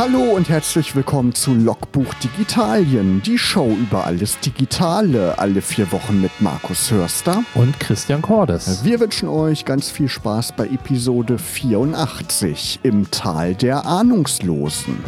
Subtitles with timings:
[0.00, 6.22] Hallo und herzlich willkommen zu Logbuch Digitalien, die Show über alles Digitale, alle vier Wochen
[6.22, 8.82] mit Markus Hörster und Christian Cordes.
[8.82, 15.04] Wir wünschen euch ganz viel Spaß bei Episode 84 im Tal der Ahnungslosen.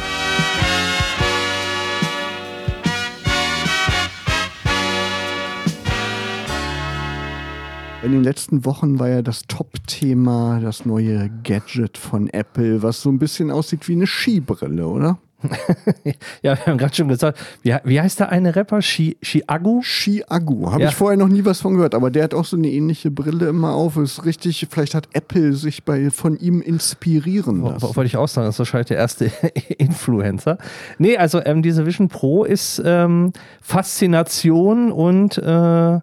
[8.03, 13.09] In den letzten Wochen war ja das Top-Thema das neue Gadget von Apple, was so
[13.09, 15.19] ein bisschen aussieht wie eine Skibrille, oder?
[16.43, 18.83] ja, wir haben gerade schon gesagt, wie, wie heißt der eine Rapper?
[18.83, 19.83] Shi, Shiagu?
[19.83, 20.73] Shiagu.
[20.73, 20.89] Habe ja.
[20.89, 23.49] ich vorher noch nie was von gehört, aber der hat auch so eine ähnliche Brille
[23.49, 23.97] immer auf.
[23.97, 27.95] Ist richtig, vielleicht hat Apple sich bei, von ihm inspirieren lassen.
[27.95, 29.27] Wollte ich auch sagen, das ist wahrscheinlich der erste
[29.79, 30.59] Influencer.
[30.99, 36.01] Nee, also ähm, diese Vision Pro ist ähm, Faszination und äh,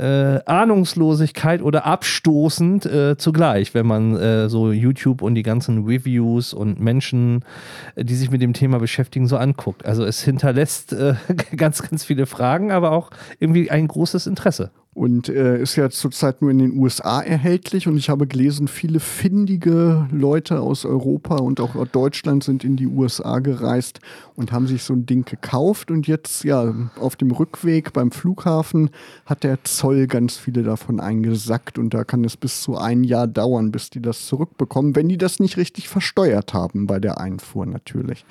[0.00, 6.54] äh, Ahnungslosigkeit oder abstoßend äh, zugleich, wenn man äh, so YouTube und die ganzen Reviews
[6.54, 7.44] und Menschen,
[7.94, 9.84] äh, die sich mit dem Thema beschäftigen, so anguckt.
[9.84, 11.14] Also es hinterlässt äh,
[11.56, 16.42] ganz, ganz viele Fragen, aber auch irgendwie ein großes Interesse und äh, ist ja zurzeit
[16.42, 17.86] nur in den USA erhältlich.
[17.86, 22.76] Und ich habe gelesen, viele findige Leute aus Europa und auch aus Deutschland sind in
[22.76, 24.00] die USA gereist
[24.34, 25.92] und haben sich so ein Ding gekauft.
[25.92, 28.90] Und jetzt, ja, auf dem Rückweg beim Flughafen
[29.26, 31.78] hat der Zoll ganz viele davon eingesackt.
[31.78, 35.18] Und da kann es bis zu ein Jahr dauern, bis die das zurückbekommen, wenn die
[35.18, 38.24] das nicht richtig versteuert haben bei der Einfuhr natürlich.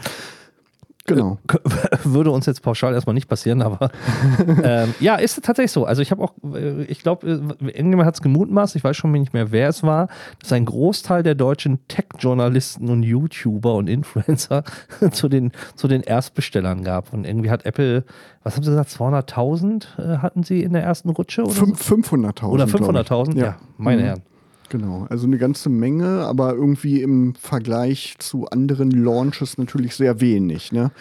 [1.09, 1.37] Genau.
[2.03, 3.89] Würde uns jetzt pauschal erstmal nicht passieren, aber
[4.63, 5.85] ähm, ja, ist tatsächlich so.
[5.85, 9.11] Also ich habe auch, äh, ich glaube, äh, irgendjemand hat es gemutmaßt, ich weiß schon
[9.11, 10.07] nicht mehr, wer es war,
[10.39, 14.63] dass ein Großteil der deutschen Tech-Journalisten und YouTuber und Influencer
[15.11, 17.11] zu den, zu den Erstbestellern gab.
[17.11, 18.05] Und irgendwie hat Apple,
[18.43, 21.43] was haben sie gesagt, 200.000 äh, hatten sie in der ersten Rutsche?
[21.43, 22.45] Oder 500.000.
[22.45, 23.45] Oder 500.000, ja.
[23.45, 23.57] ja.
[23.77, 24.05] meine mhm.
[24.05, 24.21] Herren.
[24.69, 30.71] Genau, also eine ganze Menge, aber irgendwie im Vergleich zu anderen Launches natürlich sehr wenig.
[30.71, 30.91] Ne?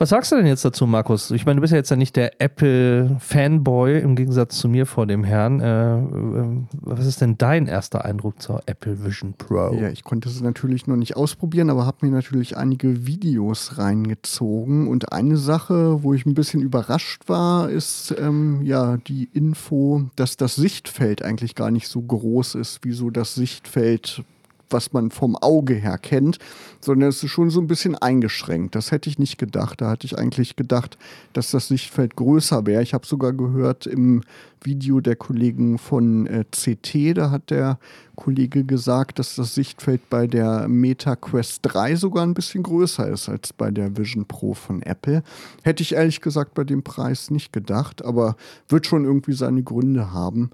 [0.00, 1.30] Was sagst du denn jetzt dazu, Markus?
[1.30, 5.06] Ich meine, du bist ja jetzt ja nicht der Apple-Fanboy im Gegensatz zu mir vor
[5.06, 5.60] dem Herrn.
[5.60, 9.74] Äh, äh, was ist denn dein erster Eindruck zur Apple Vision Pro?
[9.74, 14.88] Ja, ich konnte es natürlich noch nicht ausprobieren, aber habe mir natürlich einige Videos reingezogen.
[14.88, 20.38] Und eine Sache, wo ich ein bisschen überrascht war, ist ähm, ja die Info, dass
[20.38, 24.24] das Sichtfeld eigentlich gar nicht so groß ist, wie so das Sichtfeld
[24.70, 26.38] was man vom Auge her kennt,
[26.80, 28.74] sondern es ist schon so ein bisschen eingeschränkt.
[28.74, 29.80] Das hätte ich nicht gedacht.
[29.80, 30.98] Da hatte ich eigentlich gedacht,
[31.32, 32.82] dass das Sichtfeld größer wäre.
[32.82, 34.22] Ich habe sogar gehört im
[34.62, 37.78] Video der Kollegen von äh, CT, da hat der
[38.14, 43.28] Kollege gesagt, dass das Sichtfeld bei der Meta Quest 3 sogar ein bisschen größer ist
[43.28, 45.22] als bei der Vision Pro von Apple.
[45.62, 48.36] Hätte ich ehrlich gesagt bei dem Preis nicht gedacht, aber
[48.68, 50.50] wird schon irgendwie seine Gründe haben.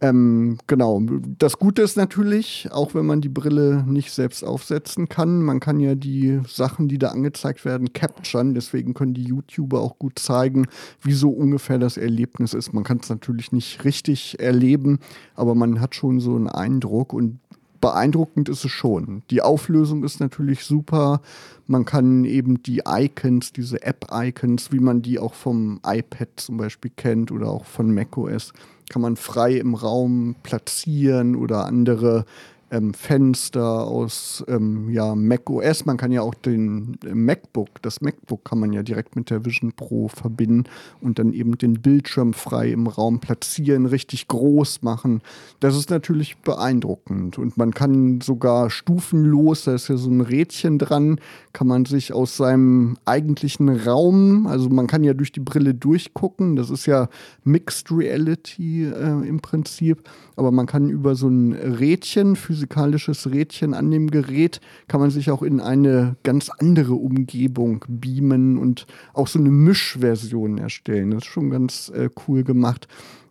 [0.00, 1.00] Ähm, genau.
[1.38, 5.80] Das Gute ist natürlich, auch wenn man die Brille nicht selbst aufsetzen kann, man kann
[5.80, 8.54] ja die Sachen, die da angezeigt werden, capturen.
[8.54, 10.66] Deswegen können die YouTuber auch gut zeigen,
[11.00, 12.72] wie so ungefähr das Erlebnis ist.
[12.72, 14.98] Man kann es natürlich nicht richtig erleben,
[15.34, 17.38] aber man hat schon so einen Eindruck und
[17.84, 19.22] beeindruckend ist es schon.
[19.30, 21.20] Die Auflösung ist natürlich super.
[21.66, 26.90] Man kann eben die Icons, diese App-Icons, wie man die auch vom iPad zum Beispiel
[26.96, 28.54] kennt oder auch von macOS,
[28.88, 32.24] kann man frei im Raum platzieren oder andere
[32.70, 35.84] ähm, Fenster aus ähm, ja, Mac OS.
[35.84, 39.44] Man kann ja auch den äh, MacBook, das MacBook kann man ja direkt mit der
[39.44, 40.64] Vision Pro verbinden
[41.00, 45.22] und dann eben den Bildschirm frei im Raum platzieren, richtig groß machen.
[45.60, 50.78] Das ist natürlich beeindruckend und man kann sogar stufenlos, da ist ja so ein Rädchen
[50.78, 51.20] dran,
[51.52, 56.56] kann man sich aus seinem eigentlichen Raum, also man kann ja durch die Brille durchgucken,
[56.56, 57.08] das ist ja
[57.44, 60.02] Mixed Reality äh, im Prinzip,
[60.36, 65.30] aber man kann über so ein Rädchen, physikalisches Rädchen an dem Gerät, kann man sich
[65.30, 71.10] auch in eine ganz andere Umgebung beamen und auch so eine Mischversion erstellen.
[71.10, 72.86] Das ist schon ganz äh, cool gemacht.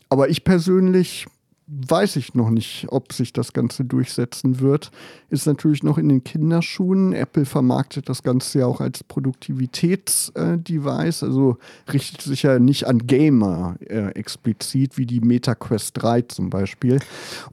[0.09, 1.27] Aber ich persönlich
[1.67, 4.91] weiß ich noch nicht, ob sich das Ganze durchsetzen wird.
[5.29, 7.13] Ist natürlich noch in den Kinderschuhen.
[7.13, 11.57] Apple vermarktet das Ganze ja auch als Produktivitätsdevice, äh, also
[11.91, 16.99] richtet sich ja nicht an Gamer äh, explizit, wie die Meta Quest 3 zum Beispiel.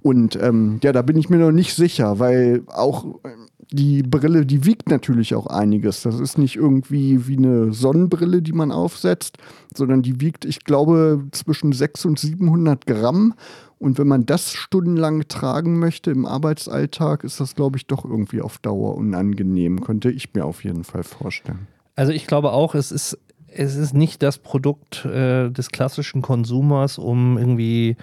[0.00, 3.28] Und ähm, ja, da bin ich mir noch nicht sicher, weil auch äh,
[3.72, 6.02] die Brille, die wiegt natürlich auch einiges.
[6.02, 9.38] Das ist nicht irgendwie wie eine Sonnenbrille, die man aufsetzt,
[9.74, 13.34] sondern die wiegt, ich glaube, zwischen 600 und 700 Gramm.
[13.78, 18.42] Und wenn man das stundenlang tragen möchte im Arbeitsalltag, ist das, glaube ich, doch irgendwie
[18.42, 19.80] auf Dauer unangenehm.
[19.80, 21.66] Könnte ich mir auf jeden Fall vorstellen.
[21.96, 26.98] Also ich glaube auch, es ist, es ist nicht das Produkt äh, des klassischen Konsumers,
[26.98, 27.96] um irgendwie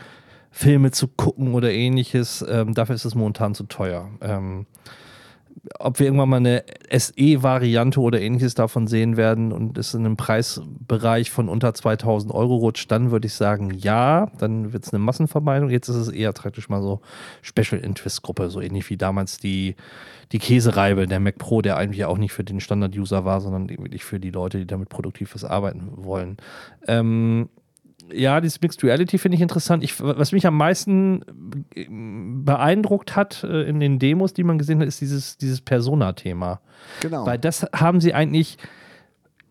[0.50, 2.44] Filme zu gucken oder ähnliches.
[2.48, 4.10] Ähm, dafür ist es momentan zu teuer.
[4.22, 4.66] Ähm,
[5.80, 10.18] ob wir irgendwann mal eine SE-Variante oder ähnliches davon sehen werden und es in einem
[10.18, 15.00] Preisbereich von unter 2000 Euro rutscht, dann würde ich sagen, ja, dann wird es eine
[15.00, 15.70] Massenvermeidung.
[15.70, 17.02] Jetzt ist es eher praktisch mal so
[17.42, 19.76] Special Interest Gruppe, so ähnlich wie damals die,
[20.32, 24.04] die Käsereibe, der Mac Pro, der eigentlich auch nicht für den Standard-User war, sondern wirklich
[24.04, 26.38] für die Leute, die damit produktiv was arbeiten wollen.
[26.88, 27.50] Ähm,
[28.12, 29.84] ja, dieses Mixed Reality finde ich interessant.
[29.84, 34.80] Ich, was mich am meisten äh, beeindruckt hat äh, in den Demos, die man gesehen
[34.80, 36.62] hat, ist dieses, dieses Persona-Thema.
[37.02, 37.26] Genau.
[37.26, 38.58] Weil das haben sie eigentlich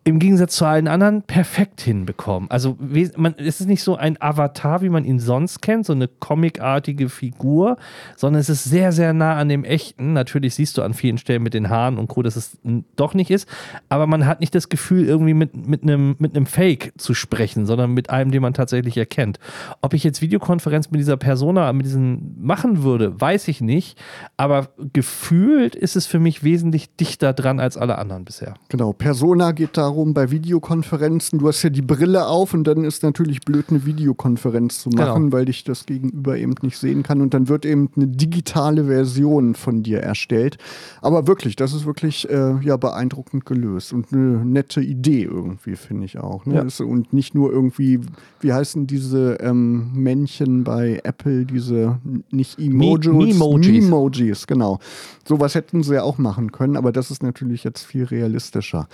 [0.07, 2.49] im Gegensatz zu allen anderen perfekt hinbekommen.
[2.49, 2.77] Also
[3.17, 7.09] man, es ist nicht so ein Avatar, wie man ihn sonst kennt, so eine comicartige
[7.09, 7.75] Figur,
[8.15, 10.13] sondern es ist sehr, sehr nah an dem echten.
[10.13, 12.57] Natürlich siehst du an vielen Stellen mit den Haaren und Co., dass es
[12.95, 13.49] doch nicht ist,
[13.89, 17.65] aber man hat nicht das Gefühl, irgendwie mit, mit, einem, mit einem Fake zu sprechen,
[17.65, 19.39] sondern mit einem, den man tatsächlich erkennt.
[19.81, 24.01] Ob ich jetzt Videokonferenz mit dieser Persona, mit diesen machen würde, weiß ich nicht,
[24.37, 28.53] aber gefühlt ist es für mich wesentlich dichter dran als alle anderen bisher.
[28.69, 32.83] Genau, Persona geht darum, darum bei Videokonferenzen, du hast ja die Brille auf und dann
[32.83, 35.31] ist natürlich blöd, eine Videokonferenz zu machen, genau.
[35.35, 39.55] weil dich das Gegenüber eben nicht sehen kann und dann wird eben eine digitale Version
[39.55, 40.59] von dir erstellt.
[41.01, 46.05] Aber wirklich, das ist wirklich äh, ja beeindruckend gelöst und eine nette Idee irgendwie, finde
[46.05, 46.45] ich auch.
[46.45, 46.67] Ne?
[46.67, 46.85] Ja.
[46.85, 47.99] Und nicht nur irgendwie,
[48.39, 51.97] wie heißen diese ähm, Männchen bei Apple, diese
[52.29, 53.83] nicht Emojis, Memojis.
[53.83, 54.77] Memojis, genau.
[55.25, 58.87] Sowas hätten sie ja auch machen können, aber das ist natürlich jetzt viel realistischer.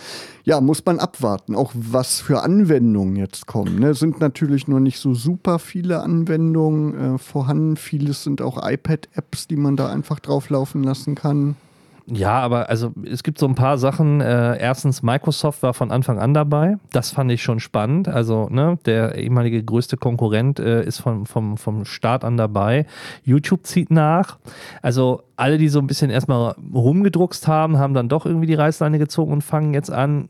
[0.45, 3.79] Ja, muss man abwarten, auch was für Anwendungen jetzt kommen.
[3.79, 3.93] Ne?
[3.93, 7.77] Sind natürlich noch nicht so super viele Anwendungen äh, vorhanden.
[7.77, 11.55] Vieles sind auch iPad-Apps, die man da einfach drauflaufen lassen kann.
[12.05, 14.19] Ja, aber also es gibt so ein paar Sachen.
[14.19, 16.77] Äh, erstens, Microsoft war von Anfang an dabei.
[16.91, 18.09] Das fand ich schon spannend.
[18.09, 22.85] Also, ne, der ehemalige größte Konkurrent äh, ist vom, vom, vom Start an dabei.
[23.23, 24.37] YouTube zieht nach.
[24.81, 28.99] Also, alle, die so ein bisschen erstmal rumgedruckst haben, haben dann doch irgendwie die Reißleine
[28.99, 30.27] gezogen und fangen jetzt an.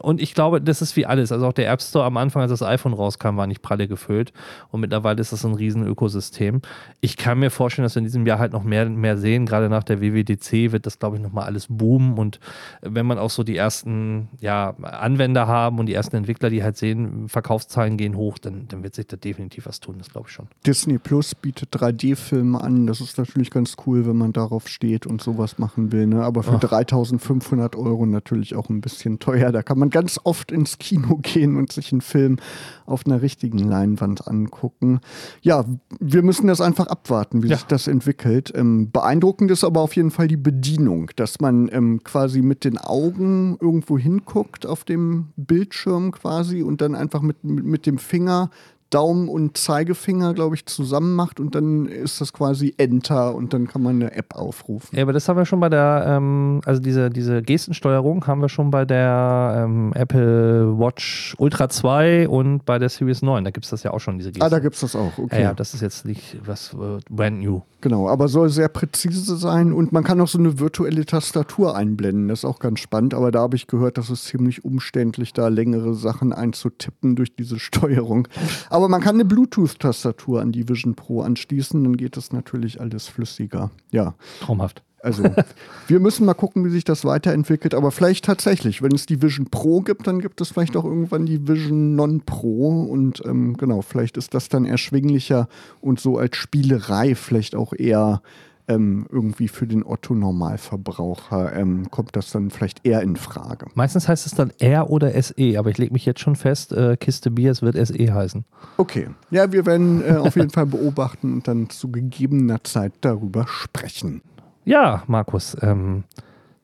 [0.00, 1.32] Und ich glaube, das ist wie alles.
[1.32, 4.32] Also auch der App Store am Anfang, als das iPhone rauskam, war nicht pralle gefüllt.
[4.70, 6.62] Und mittlerweile ist das ein riesen Ökosystem.
[7.00, 9.44] Ich kann mir vorstellen, dass wir in diesem Jahr halt noch mehr, mehr sehen.
[9.44, 12.18] Gerade nach der WWDC wird das, glaube ich, nochmal alles boomen.
[12.18, 12.40] Und
[12.80, 16.76] wenn man auch so die ersten ja, Anwender haben und die ersten Entwickler, die halt
[16.76, 19.96] sehen, Verkaufszahlen gehen hoch, dann, dann wird sich da definitiv was tun.
[19.98, 20.48] Das glaube ich schon.
[20.66, 22.86] Disney Plus bietet 3D-Filme an.
[22.86, 26.06] Das ist natürlich ganz cool, wenn man man darauf steht und sowas machen will.
[26.06, 26.22] Ne?
[26.22, 26.60] Aber für Ach.
[26.60, 29.52] 3500 Euro natürlich auch ein bisschen teuer.
[29.52, 32.38] Da kann man ganz oft ins Kino gehen und sich einen Film
[32.86, 35.00] auf einer richtigen Leinwand angucken.
[35.42, 35.64] Ja,
[36.00, 37.56] wir müssen das einfach abwarten, wie ja.
[37.56, 38.52] sich das entwickelt.
[38.54, 40.71] Ähm, beeindruckend ist aber auf jeden Fall die Bedienung,
[41.16, 46.94] dass man ähm, quasi mit den Augen irgendwo hinguckt auf dem Bildschirm quasi und dann
[46.94, 48.50] einfach mit, mit, mit dem Finger
[48.92, 53.66] Daumen und Zeigefinger, glaube ich, zusammen macht und dann ist das quasi Enter und dann
[53.66, 54.94] kann man eine App aufrufen.
[54.96, 58.50] Ja, aber das haben wir schon bei der, ähm, also diese, diese Gestensteuerung haben wir
[58.50, 63.44] schon bei der ähm, Apple Watch Ultra 2 und bei der Series 9.
[63.44, 64.44] Da gibt es das ja auch schon, diese Gesten.
[64.44, 65.36] Ah, da gibt es das auch, okay.
[65.36, 67.62] Ja, ja, das ist jetzt nicht was äh, brand new.
[67.82, 72.28] Genau, aber soll sehr präzise sein und man kann auch so eine virtuelle Tastatur einblenden.
[72.28, 75.48] Das ist auch ganz spannend, aber da habe ich gehört, das ist ziemlich umständlich, da
[75.48, 78.28] längere Sachen einzutippen durch diese Steuerung.
[78.70, 83.08] Aber man kann eine Bluetooth-Tastatur an die Vision Pro anschließen, dann geht das natürlich alles
[83.08, 83.72] flüssiger.
[83.90, 84.14] Ja.
[84.40, 84.84] Traumhaft.
[85.02, 85.24] Also,
[85.88, 87.74] wir müssen mal gucken, wie sich das weiterentwickelt.
[87.74, 91.26] Aber vielleicht tatsächlich, wenn es die Vision Pro gibt, dann gibt es vielleicht auch irgendwann
[91.26, 92.84] die Vision Non Pro.
[92.84, 95.48] Und ähm, genau, vielleicht ist das dann erschwinglicher
[95.80, 98.22] und so als Spielerei vielleicht auch eher
[98.68, 103.66] ähm, irgendwie für den Otto-Normalverbraucher ähm, kommt das dann vielleicht eher in Frage.
[103.74, 106.96] Meistens heißt es dann R oder SE, aber ich lege mich jetzt schon fest, äh,
[106.96, 108.44] Kiste Bier, es wird SE heißen.
[108.76, 109.08] Okay.
[109.30, 114.22] Ja, wir werden äh, auf jeden Fall beobachten und dann zu gegebener Zeit darüber sprechen.
[114.64, 116.04] Ja, Markus, ähm,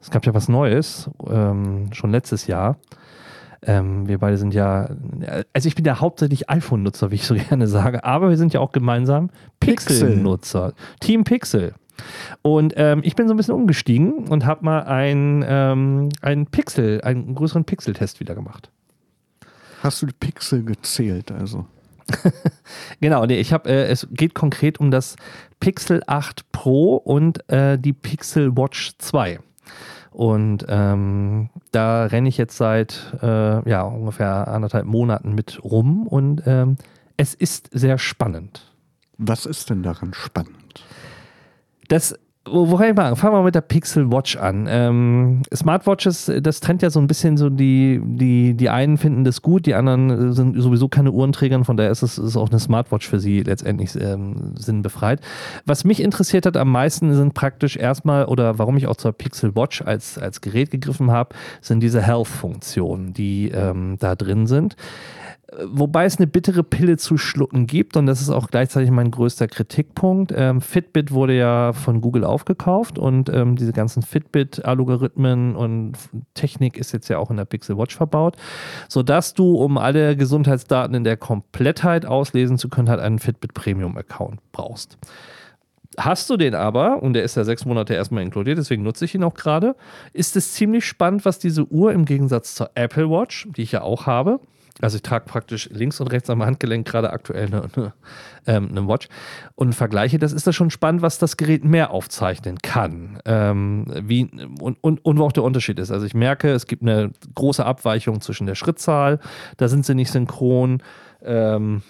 [0.00, 2.78] es gab ja was Neues, ähm, schon letztes Jahr.
[3.62, 4.88] Ähm, wir beide sind ja,
[5.52, 8.60] also ich bin ja hauptsächlich iPhone-Nutzer, wie ich so gerne sage, aber wir sind ja
[8.60, 10.74] auch gemeinsam Pixel-Nutzer.
[11.00, 11.74] Team Pixel.
[12.42, 17.00] Und ähm, ich bin so ein bisschen umgestiegen und habe mal ein, ähm, einen Pixel,
[17.00, 18.70] einen größeren Pixel-Test wieder gemacht.
[19.82, 21.66] Hast du die Pixel gezählt, also?
[23.00, 25.16] genau, nee, ich habe, äh, es geht konkret um das
[25.60, 29.40] Pixel 8 Pro und äh, die Pixel Watch 2.
[30.10, 36.42] Und ähm, da renne ich jetzt seit äh, ja, ungefähr anderthalb Monaten mit rum und
[36.46, 36.76] ähm,
[37.16, 38.72] es ist sehr spannend.
[39.16, 40.84] Was ist denn daran spannend?
[41.88, 42.18] Das
[42.50, 43.16] wo, woher mal?
[43.16, 44.66] Fangen wir mit der Pixel Watch an.
[44.68, 49.42] Ähm, Smartwatches, das trennt ja so ein bisschen so die, die, die einen finden das
[49.42, 53.08] gut, die anderen sind sowieso keine Uhrenträger, von daher ist es ist auch eine Smartwatch
[53.08, 55.20] für sie letztendlich ähm, sinnbefreit.
[55.64, 59.54] Was mich interessiert hat am meisten sind praktisch erstmal, oder warum ich auch zur Pixel
[59.54, 64.76] Watch als, als Gerät gegriffen habe, sind diese Health-Funktionen, die ähm, da drin sind.
[65.64, 69.48] Wobei es eine bittere Pille zu schlucken gibt und das ist auch gleichzeitig mein größter
[69.48, 70.30] Kritikpunkt.
[70.36, 75.96] Ähm, Fitbit wurde ja von Google aufgekauft und ähm, diese ganzen Fitbit-Algorithmen und
[76.34, 78.36] Technik ist jetzt ja auch in der Pixel Watch verbaut,
[78.88, 84.40] sodass du, um alle Gesundheitsdaten in der Komplettheit auslesen zu können, halt einen Fitbit Premium-Account
[84.52, 84.98] brauchst.
[85.96, 89.14] Hast du den aber, und der ist ja sechs Monate erstmal inkludiert, deswegen nutze ich
[89.14, 89.76] ihn auch gerade,
[90.12, 93.80] ist es ziemlich spannend, was diese Uhr im Gegensatz zur Apple Watch, die ich ja
[93.80, 94.40] auch habe,
[94.80, 97.92] also ich trage praktisch links und rechts am Handgelenk gerade aktuell eine,
[98.46, 99.08] ähm, eine, Watch
[99.54, 103.18] und vergleiche, das ist da schon spannend, was das Gerät mehr aufzeichnen kann.
[103.24, 104.30] Ähm, wie,
[104.60, 105.90] und, und, und wo auch der Unterschied ist.
[105.90, 109.18] Also ich merke, es gibt eine große Abweichung zwischen der Schrittzahl,
[109.56, 110.82] da sind sie nicht synchron.
[111.22, 111.82] Ähm,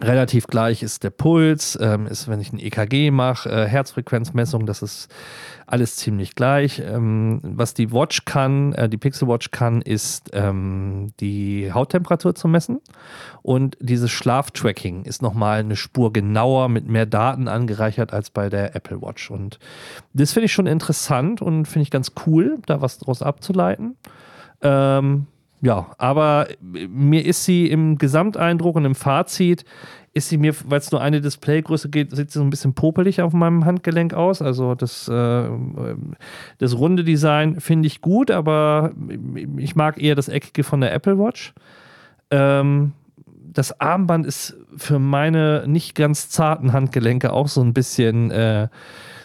[0.00, 4.82] relativ gleich ist der Puls, ähm, ist, wenn ich ein EKG mache, äh, Herzfrequenzmessung, das
[4.82, 5.08] ist
[5.66, 6.80] alles ziemlich gleich.
[6.80, 12.48] Ähm, was die Watch kann, äh, die Pixel Watch kann, ist ähm, die Hauttemperatur zu
[12.48, 12.80] messen
[13.42, 18.74] und dieses Schlaftracking ist nochmal eine Spur genauer mit mehr Daten angereichert als bei der
[18.74, 19.58] Apple Watch und
[20.14, 23.96] das finde ich schon interessant und finde ich ganz cool, da was draus abzuleiten.
[24.62, 25.26] Ähm,
[25.62, 29.64] ja, aber mir ist sie im Gesamteindruck und im Fazit,
[30.12, 33.22] ist sie mir, weil es nur eine Displaygröße geht, sieht sie so ein bisschen popelig
[33.22, 34.42] auf meinem Handgelenk aus.
[34.42, 35.48] Also das, äh,
[36.58, 38.92] das runde Design finde ich gut, aber
[39.56, 41.54] ich mag eher das Eckige von der Apple Watch.
[42.30, 42.92] Ähm,
[43.52, 48.68] das Armband ist für meine nicht ganz zarten Handgelenke auch so ein bisschen äh,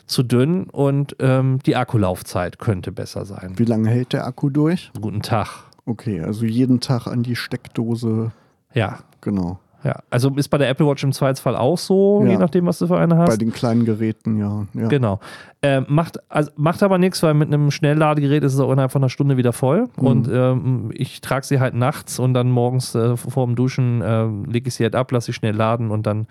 [0.05, 3.53] zu dünn und ähm, die Akkulaufzeit könnte besser sein.
[3.57, 4.91] Wie lange hält der Akku durch?
[4.99, 5.66] Guten Tag.
[5.87, 8.33] Okay, also jeden Tag an die Steckdose.
[8.73, 8.99] Ja.
[9.21, 9.59] Genau.
[9.83, 12.31] Ja, also ist bei der Apple Watch im Zweifelsfall auch so, ja.
[12.31, 13.29] je nachdem, was du für eine hast.
[13.29, 14.65] Bei den kleinen Geräten, ja.
[14.73, 14.87] ja.
[14.87, 15.19] Genau.
[15.61, 19.01] Äh, macht, also, macht aber nichts, weil mit einem Schnellladegerät ist es auch innerhalb von
[19.01, 19.87] einer Stunde wieder voll.
[19.97, 20.07] Mhm.
[20.07, 24.25] Und ähm, ich trage sie halt nachts und dann morgens äh, vor dem Duschen äh,
[24.49, 26.27] lege ich sie halt ab, lasse sie schnell laden und dann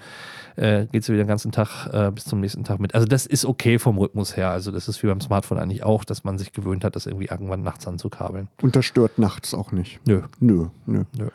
[0.56, 2.94] äh, geht sie wieder den ganzen Tag äh, bis zum nächsten Tag mit.
[2.94, 4.50] Also das ist okay vom Rhythmus her.
[4.50, 7.26] Also das ist wie beim Smartphone eigentlich auch, dass man sich gewöhnt hat, das irgendwie
[7.26, 8.48] irgendwann nachts anzukabeln.
[8.62, 10.00] Und das stört nachts auch nicht?
[10.06, 10.22] Nö.
[10.40, 11.04] Nö, nö.
[11.16, 11.28] nö.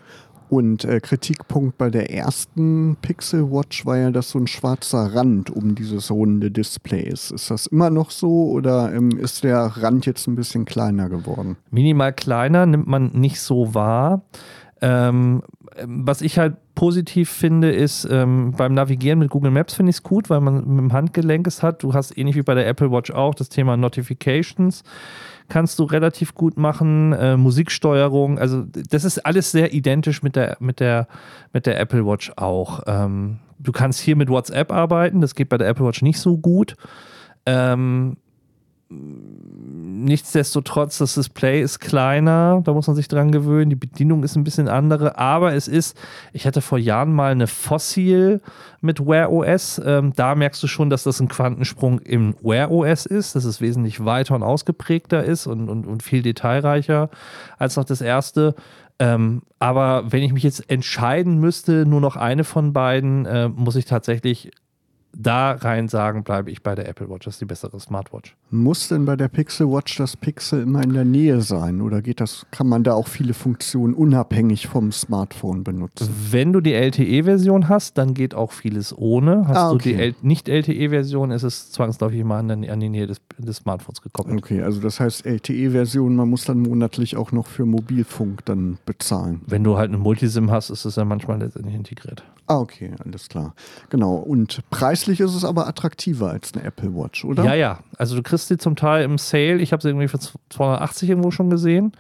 [0.52, 5.50] Und äh, Kritikpunkt bei der ersten Pixel Watch war ja, dass so ein schwarzer Rand
[5.50, 7.32] um dieses runde Display ist.
[7.32, 11.56] Ist das immer noch so oder ähm, ist der Rand jetzt ein bisschen kleiner geworden?
[11.70, 14.24] Minimal kleiner nimmt man nicht so wahr.
[14.82, 15.42] Ähm,
[15.86, 20.04] was ich halt positiv finde, ist ähm, beim Navigieren mit Google Maps finde ich es
[20.04, 21.82] gut, weil man mit dem Handgelenk es hat.
[21.82, 24.84] Du hast ähnlich wie bei der Apple Watch auch das Thema Notifications
[25.52, 30.56] kannst du relativ gut machen, äh, Musiksteuerung, also das ist alles sehr identisch mit der,
[30.62, 31.10] mit der,
[31.52, 32.84] mit der Apple Watch auch.
[32.88, 36.38] Ähm, du kannst hier mit WhatsApp arbeiten, das geht bei der Apple Watch nicht so
[36.38, 36.76] gut.
[37.46, 38.16] Ähm,
[38.92, 44.44] nichtsdestotrotz, das Display ist kleiner, da muss man sich dran gewöhnen, die Bedienung ist ein
[44.44, 45.98] bisschen andere, aber es ist,
[46.34, 48.42] ich hatte vor Jahren mal eine Fossil
[48.82, 53.06] mit Wear OS, ähm, da merkst du schon, dass das ein Quantensprung im Wear OS
[53.06, 57.10] ist, dass es wesentlich weiter und ausgeprägter ist und, und, und viel detailreicher
[57.58, 58.56] als noch das erste.
[59.00, 63.76] Ähm, aber wenn ich mich jetzt entscheiden müsste, nur noch eine von beiden, äh, muss
[63.76, 64.52] ich tatsächlich
[65.14, 67.26] da rein sagen, bleibe ich bei der Apple Watch.
[67.26, 68.36] Das ist die bessere Smartwatch.
[68.50, 71.82] Muss denn bei der Pixel Watch das Pixel immer in der Nähe sein?
[71.82, 76.10] Oder geht das, kann man da auch viele Funktionen unabhängig vom Smartphone benutzen?
[76.32, 79.48] Wenn du die LTE-Version hast, dann geht auch vieles ohne.
[79.48, 80.14] Hast ah, okay.
[80.14, 84.38] du die Nicht-LTE-Version, ist es zwangsläufig immer an, an die Nähe des, des, Smartphones gekoppelt.
[84.38, 89.42] Okay, also das heißt LTE-Version, man muss dann monatlich auch noch für Mobilfunk dann bezahlen.
[89.46, 92.24] Wenn du halt eine Multisim hast, ist es ja manchmal letztendlich integriert.
[92.48, 93.54] Ah, okay, alles klar.
[93.90, 94.16] Genau.
[94.16, 94.60] Und
[95.02, 97.44] preislich ist es aber attraktiver als eine Apple Watch, oder?
[97.44, 97.80] Ja, ja.
[97.98, 99.58] Also du kriegst sie zum Teil im Sale.
[99.58, 101.94] Ich habe sie irgendwie für 280 irgendwo schon gesehen.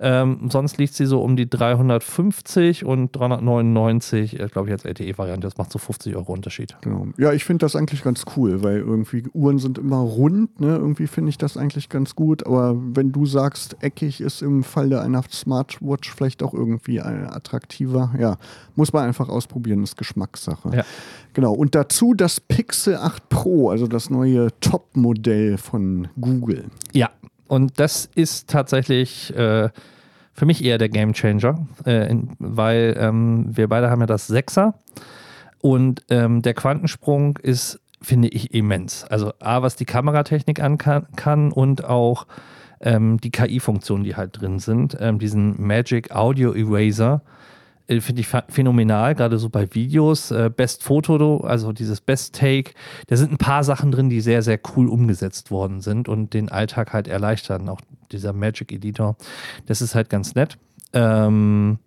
[0.00, 5.46] Ähm, sonst liegt sie so um die 350 und 399, äh, glaube ich, als LTE-Variante.
[5.46, 6.76] Das macht so 50 Euro Unterschied.
[6.80, 7.08] Genau.
[7.18, 10.60] Ja, ich finde das eigentlich ganz cool, weil irgendwie Uhren sind immer rund.
[10.60, 10.76] Ne?
[10.76, 12.46] Irgendwie finde ich das eigentlich ganz gut.
[12.46, 18.36] Aber wenn du sagst, eckig ist im Falle einer Smartwatch vielleicht auch irgendwie attraktiver, ja,
[18.74, 19.80] muss man einfach ausprobieren.
[19.80, 20.70] Das ist Geschmackssache.
[20.76, 20.84] Ja.
[21.32, 21.52] Genau.
[21.52, 26.64] Und dazu das Pixel 8 Pro, also das neue Top-Modell von Google.
[26.92, 27.10] Ja,
[27.48, 29.70] und das ist tatsächlich äh,
[30.32, 34.74] für mich eher der Gamechanger, äh, weil ähm, wir beide haben ja das Sechser
[35.60, 39.04] und ähm, der Quantensprung ist finde ich immens.
[39.04, 42.26] Also A, was die Kameratechnik an kann, und auch
[42.80, 44.96] ähm, die KI-Funktionen, die halt drin sind.
[45.00, 47.22] Ähm, diesen Magic Audio Eraser
[47.88, 50.30] finde ich phänomenal, gerade so bei Videos.
[50.30, 52.72] Äh, Best Photo, also dieses Best Take.
[53.08, 56.48] Da sind ein paar Sachen drin, die sehr, sehr cool umgesetzt worden sind und den
[56.48, 57.68] Alltag halt erleichtern.
[57.68, 59.16] Auch dieser Magic Editor.
[59.66, 60.56] Das ist halt ganz nett.
[60.92, 61.78] Ähm,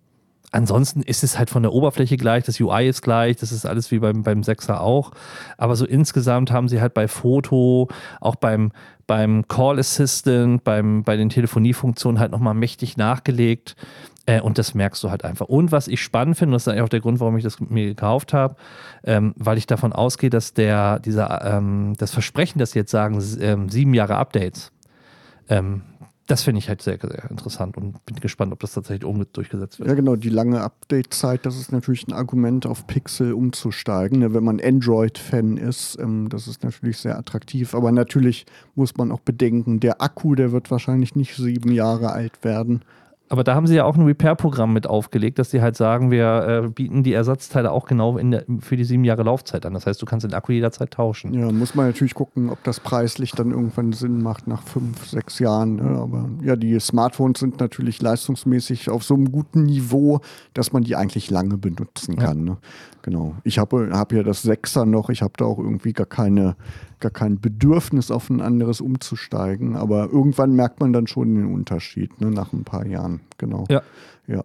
[0.50, 3.90] Ansonsten ist es halt von der Oberfläche gleich, das UI ist gleich, das ist alles
[3.90, 5.10] wie beim, beim Sechser auch.
[5.58, 7.88] Aber so insgesamt haben sie halt bei Foto,
[8.20, 8.72] auch beim,
[9.06, 13.76] beim Call Assistant, beim, bei den Telefoniefunktionen halt nochmal mächtig nachgelegt.
[14.28, 15.46] Äh, und das merkst du halt einfach.
[15.46, 17.86] Und was ich spannend finde, das ist eigentlich auch der Grund, warum ich das mir
[17.86, 18.56] gekauft habe,
[19.02, 23.22] ähm, weil ich davon ausgehe, dass der, dieser, ähm, das Versprechen, das sie jetzt sagen,
[23.40, 24.70] ähm, sieben Jahre Updates,
[25.48, 25.80] ähm,
[26.26, 29.88] das finde ich halt sehr, sehr interessant und bin gespannt, ob das tatsächlich durchgesetzt wird.
[29.88, 34.18] Ja, genau, die lange Update-Zeit, das ist natürlich ein Argument, auf Pixel umzusteigen.
[34.18, 34.34] Ne?
[34.34, 37.74] Wenn man Android-Fan ist, ähm, das ist natürlich sehr attraktiv.
[37.74, 38.44] Aber natürlich
[38.74, 42.82] muss man auch bedenken, der Akku, der wird wahrscheinlich nicht sieben Jahre alt werden.
[43.30, 46.64] Aber da haben sie ja auch ein Repair-Programm mit aufgelegt, dass sie halt sagen, wir
[46.64, 49.74] äh, bieten die Ersatzteile auch genau der, für die sieben Jahre Laufzeit an.
[49.74, 51.34] Das heißt, du kannst den Akku jederzeit tauschen.
[51.34, 55.38] Ja, muss man natürlich gucken, ob das preislich dann irgendwann Sinn macht nach fünf, sechs
[55.38, 55.76] Jahren.
[55.76, 55.98] Ne?
[55.98, 60.20] Aber ja, die Smartphones sind natürlich leistungsmäßig auf so einem guten Niveau,
[60.54, 62.38] dass man die eigentlich lange benutzen kann.
[62.38, 62.52] Ja.
[62.52, 62.58] Ne?
[63.02, 63.34] Genau.
[63.44, 66.56] Ich habe hab ja das Sechser noch, ich habe da auch irgendwie gar keine
[67.00, 69.76] gar kein Bedürfnis, auf ein anderes umzusteigen.
[69.76, 73.20] Aber irgendwann merkt man dann schon den Unterschied, ne, nach ein paar Jahren.
[73.38, 73.64] Genau.
[73.68, 73.82] Ja.
[74.26, 74.44] Ja.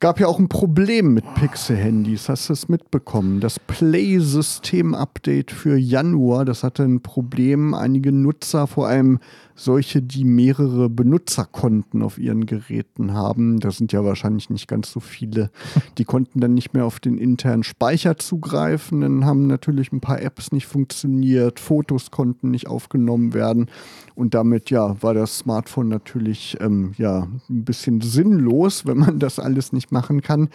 [0.00, 2.30] Gab ja auch ein Problem mit Pixel-Handys.
[2.30, 3.40] Hast du es mitbekommen?
[3.40, 7.74] Das Play-System-Update für Januar, das hatte ein Problem.
[7.74, 9.18] Einige Nutzer, vor allem
[9.60, 15.00] solche, die mehrere Benutzerkonten auf ihren Geräten haben, das sind ja wahrscheinlich nicht ganz so
[15.00, 15.50] viele,
[15.98, 19.02] die konnten dann nicht mehr auf den internen Speicher zugreifen.
[19.02, 23.66] Dann haben natürlich ein paar Apps nicht funktioniert, Fotos konnten nicht aufgenommen werden.
[24.14, 29.38] Und damit ja war das Smartphone natürlich ähm, ja ein bisschen sinnlos, wenn man das
[29.38, 30.48] alles nicht machen kann.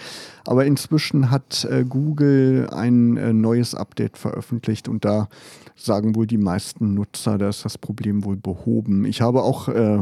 [0.45, 5.29] Aber inzwischen hat äh, Google ein äh, neues Update veröffentlicht und da
[5.75, 8.94] sagen wohl die meisten Nutzer, da ist das Problem wohl behoben.
[9.03, 9.99] Ich habe auch äh,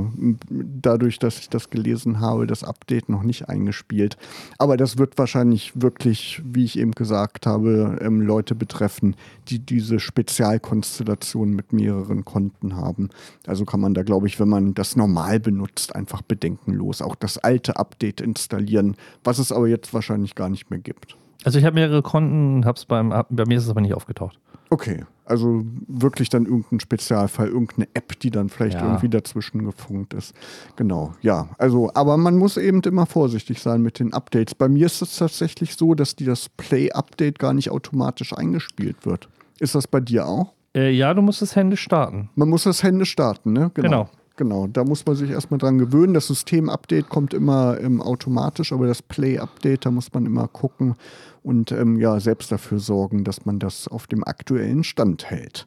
[0.49, 4.17] dadurch, dass ich das gelesen habe, das Update noch nicht eingespielt.
[4.59, 9.15] Aber das wird wahrscheinlich wirklich, wie ich eben gesagt habe, ähm, Leute betreffen,
[9.47, 13.09] die diese Spezialkonstellation mit mehreren Konten haben.
[13.47, 17.37] Also kann man da, glaube ich, wenn man das normal benutzt, einfach bedenkenlos auch das
[17.37, 21.17] alte Update installieren, was es aber jetzt wahrscheinlich gar nicht mehr gibt.
[21.43, 24.39] Also ich habe mehrere Konten, hab's beim, bei mir ist es aber nicht aufgetaucht.
[24.73, 28.87] Okay, also wirklich dann irgendein Spezialfall, irgendeine App, die dann vielleicht ja.
[28.87, 30.33] irgendwie dazwischen gefunkt ist.
[30.77, 31.49] Genau, ja.
[31.59, 34.55] Also, aber man muss eben immer vorsichtig sein mit den Updates.
[34.55, 39.29] Bei mir ist es tatsächlich so, dass die das Play-Update gar nicht automatisch eingespielt wird.
[39.59, 40.53] Ist das bei dir auch?
[40.75, 42.31] Äh, ja, du musst es händisch starten.
[42.33, 43.69] Man muss das händisch starten, ne?
[43.75, 43.89] Genau.
[43.89, 44.09] genau.
[44.35, 46.15] Genau, da muss man sich erstmal dran gewöhnen.
[46.15, 50.95] Das System-Update kommt immer ähm, automatisch, aber das Play-Update, da muss man immer gucken
[51.43, 55.65] und ähm, ja, selbst dafür sorgen, dass man das auf dem aktuellen Stand hält.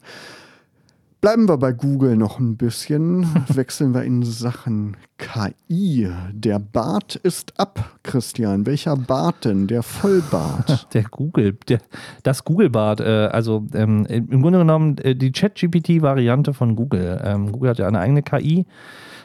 [1.22, 3.26] Bleiben wir bei Google noch ein bisschen.
[3.48, 6.08] Wechseln wir in Sachen KI.
[6.30, 8.64] Der Bart ist ab, Christian.
[8.66, 9.66] Welcher Bart denn?
[9.66, 10.86] Der Vollbart.
[10.94, 11.80] Der Google, der,
[12.22, 13.00] das Google-Bart.
[13.00, 17.20] Äh, also ähm, im Grunde genommen äh, die ChatGPT-Variante von Google.
[17.24, 18.66] Ähm, Google hat ja eine eigene KI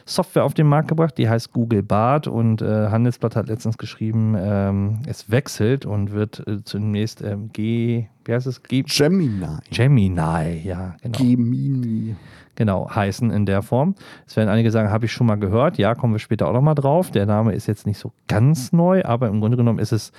[0.04, 4.34] Software auf den Markt gebracht, die heißt Google Bart und äh, Handelsblatt hat letztens geschrieben,
[4.38, 8.62] ähm, es wechselt und wird äh, zunächst ähm, G, wie heißt es?
[8.62, 9.46] G Gemini.
[9.70, 11.18] Gemini, ja, genau.
[11.18, 12.16] Gemini.
[12.54, 13.94] Genau, heißen in der Form.
[14.26, 15.78] Es werden einige sagen, habe ich schon mal gehört.
[15.78, 17.10] Ja, kommen wir später auch nochmal drauf.
[17.10, 20.12] Der Name ist jetzt nicht so ganz neu, aber im Grunde genommen ist es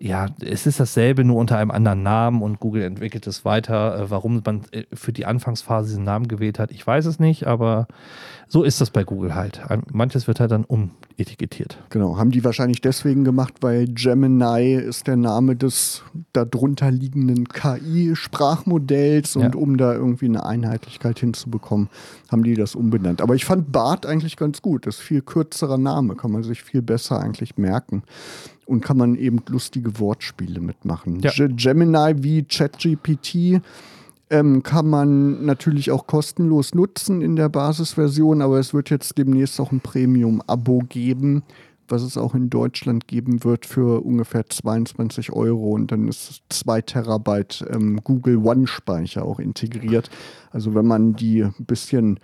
[0.00, 3.98] ja, es ist dasselbe, nur unter einem anderen Namen und Google entwickelt es weiter.
[3.98, 7.46] Äh, warum man äh, für die Anfangsphase diesen Namen gewählt hat, ich weiß es nicht,
[7.46, 7.88] aber
[8.46, 9.60] so ist das bei Google halt.
[9.92, 11.78] Manches wird halt dann umetikettiert.
[11.90, 19.36] Genau, haben die wahrscheinlich deswegen gemacht, weil Gemini ist der Name des darunter liegenden KI-Sprachmodells
[19.36, 19.60] und ja.
[19.60, 21.88] um da irgendwie eine Einheitlichkeit hinzubekommen,
[22.30, 23.20] haben die das umbenannt.
[23.20, 24.86] Aber ich fand Bart eigentlich ganz gut.
[24.86, 28.04] Das ist viel kürzerer Name, kann man sich viel besser eigentlich merken
[28.68, 31.20] und kann man eben lustige Wortspiele mitmachen.
[31.20, 31.30] Ja.
[31.34, 33.62] Gemini wie ChatGPT
[34.30, 39.58] ähm, kann man natürlich auch kostenlos nutzen in der Basisversion, aber es wird jetzt demnächst
[39.58, 41.44] auch ein Premium-Abo geben,
[41.88, 46.82] was es auch in Deutschland geben wird für ungefähr 22 Euro und dann ist 2
[46.82, 50.10] Terabyte ähm, Google One-Speicher auch integriert.
[50.50, 52.20] Also wenn man die ein bisschen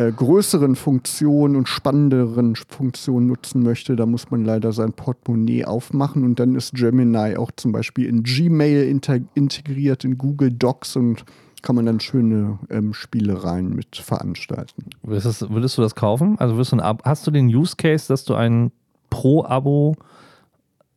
[0.00, 6.24] äh, größeren Funktionen und spannenderen Funktionen nutzen möchte, da muss man leider sein Portemonnaie aufmachen
[6.24, 8.88] und dann ist Gemini auch zum Beispiel in Gmail
[9.34, 11.26] integriert, in Google Docs und
[11.60, 14.86] kann man dann schöne ähm, Spielereien mit veranstalten.
[15.02, 16.38] Würdest, du das kaufen?
[16.38, 18.72] Also du ein hast du den Use Case, dass du ein
[19.10, 19.96] Pro-Abo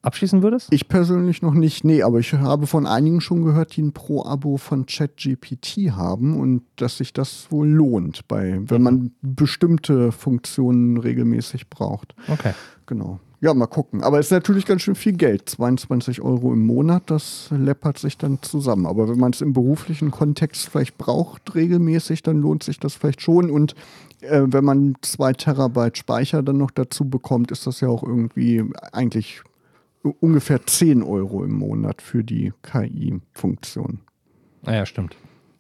[0.04, 0.68] abschließen würdest?
[0.72, 4.58] Ich persönlich noch nicht, nee, aber ich habe von einigen schon gehört, die ein Pro-Abo
[4.58, 8.84] von ChatGPT haben und dass sich das wohl lohnt, bei, wenn mhm.
[8.84, 12.14] man bestimmte Funktionen regelmäßig braucht.
[12.28, 12.54] Okay.
[12.86, 13.20] Genau.
[13.40, 14.04] Ja, mal gucken.
[14.04, 15.50] Aber es ist natürlich ganz schön viel Geld.
[15.50, 18.86] 22 Euro im Monat, das läppert sich dann zusammen.
[18.86, 23.22] Aber wenn man es im beruflichen Kontext vielleicht braucht, regelmäßig, dann lohnt sich das vielleicht
[23.22, 23.52] schon.
[23.52, 23.76] Und
[24.22, 28.64] äh, wenn man zwei Terabyte Speicher dann noch dazu bekommt, ist das ja auch irgendwie
[28.94, 29.44] eigentlich
[30.04, 34.00] ungefähr 10 Euro im Monat für die KI-Funktion.
[34.62, 35.16] Naja, stimmt.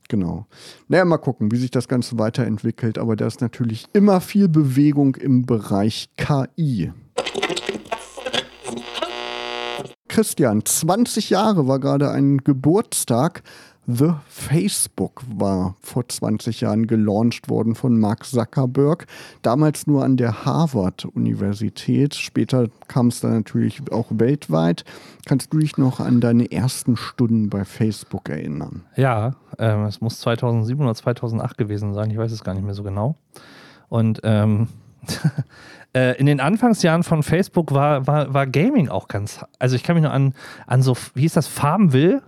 [0.09, 0.45] Genau.
[0.87, 2.97] Naja, mal gucken, wie sich das Ganze weiterentwickelt.
[2.97, 6.91] Aber da ist natürlich immer viel Bewegung im Bereich KI.
[10.07, 13.41] Christian, 20 Jahre war gerade ein Geburtstag.
[13.85, 19.07] The Facebook war vor 20 Jahren gelauncht worden von Mark Zuckerberg.
[19.41, 22.15] Damals nur an der Harvard-Universität.
[22.15, 24.85] Später kam es dann natürlich auch weltweit.
[25.25, 28.83] Kannst du dich noch an deine ersten Stunden bei Facebook erinnern?
[28.95, 32.09] Ja, ähm, es muss 2007 oder 2008 gewesen sein.
[32.09, 33.17] Ich weiß es gar nicht mehr so genau.
[33.89, 34.69] Und ähm,
[35.95, 39.45] Äh, in den Anfangsjahren von Facebook war, war, war Gaming auch ganz.
[39.59, 40.33] Also ich kann mich nur an,
[40.65, 42.23] an so, wie hieß das, Farmville?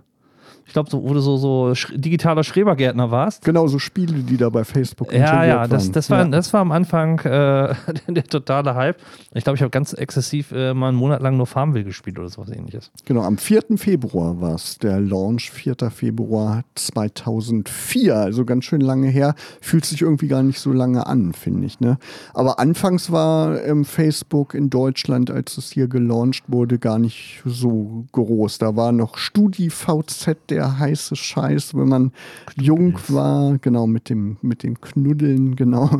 [0.66, 3.44] Ich glaube, so, wo du so, so digitaler Schrebergärtner warst.
[3.44, 6.28] Genau, so Spiele, die da bei Facebook Ja, ja, das, das, war, ja.
[6.28, 7.74] das war am Anfang äh,
[8.08, 8.96] der totale Hype.
[9.32, 12.28] Ich glaube, ich habe ganz exzessiv äh, mal einen Monat lang nur Farmville gespielt oder
[12.28, 12.90] sowas ähnliches.
[13.04, 13.62] Genau, am 4.
[13.76, 15.76] Februar war es, der Launch, 4.
[15.90, 18.16] Februar 2004.
[18.16, 19.36] Also ganz schön lange her.
[19.60, 21.78] Fühlt sich irgendwie gar nicht so lange an, finde ich.
[21.78, 21.96] Ne?
[22.34, 28.04] Aber anfangs war ähm, Facebook in Deutschland, als es hier gelauncht wurde, gar nicht so
[28.10, 28.58] groß.
[28.58, 32.12] Da war noch StudiVZ, der der heiße Scheiß, wenn man
[32.56, 35.90] jung war, genau, mit dem, mit den Knuddeln, genau.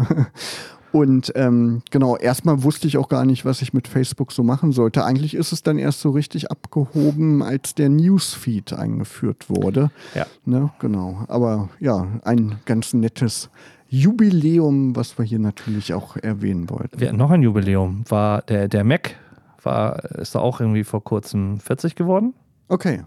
[0.92, 4.72] Und ähm, genau, erstmal wusste ich auch gar nicht, was ich mit Facebook so machen
[4.72, 5.04] sollte.
[5.04, 9.90] Eigentlich ist es dann erst so richtig abgehoben, als der Newsfeed eingeführt wurde.
[10.14, 10.26] Ja.
[10.46, 11.26] Ne, genau.
[11.28, 13.50] Aber ja, ein ganz nettes
[13.88, 16.98] Jubiläum, was wir hier natürlich auch erwähnen wollten.
[16.98, 18.04] Wir noch ein Jubiläum.
[18.08, 19.16] War der, der Mac,
[19.62, 22.32] war, ist da auch irgendwie vor kurzem 40 geworden.
[22.68, 23.02] Okay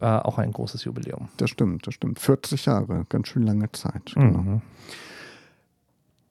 [0.00, 1.28] äh, auch ein großes Jubiläum.
[1.36, 2.18] Das stimmt, das stimmt.
[2.18, 4.12] 40 Jahre, ganz schön lange Zeit.
[4.14, 4.38] Genau.
[4.38, 4.62] Mhm.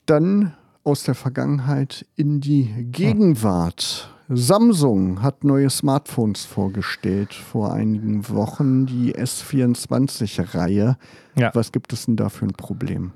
[0.05, 0.53] Dann
[0.83, 4.09] aus der Vergangenheit in die Gegenwart.
[4.29, 10.97] Samsung hat neue Smartphones vorgestellt vor einigen Wochen, die S24-Reihe.
[11.35, 11.51] Ja.
[11.53, 13.11] Was gibt es denn da für ein Problem?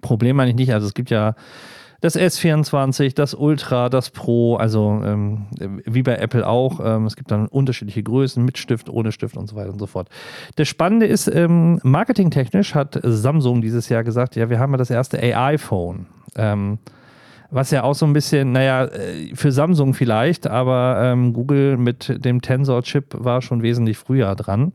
[0.00, 0.72] Problem meine ich nicht.
[0.72, 1.34] Also es gibt ja
[2.00, 5.46] das S24, das Ultra, das Pro, also ähm,
[5.84, 6.80] wie bei Apple auch.
[6.82, 9.86] Ähm, es gibt dann unterschiedliche Größen mit Stift, ohne Stift und so weiter und so
[9.86, 10.08] fort.
[10.56, 14.90] Das Spannende ist, ähm, marketingtechnisch hat Samsung dieses Jahr gesagt, ja, wir haben ja das
[14.90, 16.06] erste AI-Phone.
[17.50, 22.24] Was ja auch so ein bisschen, naja, äh, für Samsung vielleicht, aber ähm, Google mit
[22.24, 24.72] dem Tensor-Chip war schon wesentlich früher dran.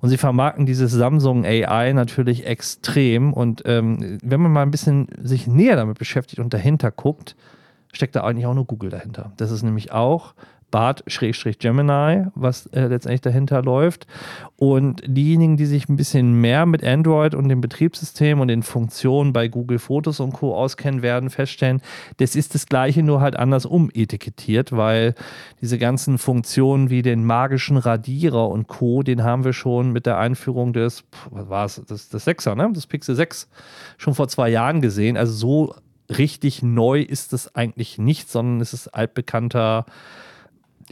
[0.00, 3.32] Und sie vermarkten dieses Samsung AI natürlich extrem.
[3.32, 7.36] Und ähm, wenn man mal ein bisschen sich näher damit beschäftigt und dahinter guckt,
[7.92, 9.32] steckt da eigentlich auch nur Google dahinter.
[9.36, 10.34] Das ist nämlich auch
[10.70, 14.06] Bart-Gemini, was äh, letztendlich dahinter läuft.
[14.56, 19.32] Und diejenigen, die sich ein bisschen mehr mit Android und dem Betriebssystem und den Funktionen
[19.32, 20.54] bei Google Fotos und Co.
[20.56, 21.80] auskennen, werden feststellen,
[22.16, 25.14] das ist das Gleiche, nur halt anders umetikettiert, weil
[25.60, 30.18] diese ganzen Funktionen wie den magischen Radierer und Co., den haben wir schon mit der
[30.18, 32.70] Einführung des, was war es, das, das 6er, ne?
[32.72, 33.48] das Pixel 6,
[33.98, 35.16] schon vor zwei Jahren gesehen.
[35.16, 35.74] Also so
[36.08, 39.86] richtig neu ist es eigentlich nicht, sondern es ist altbekannter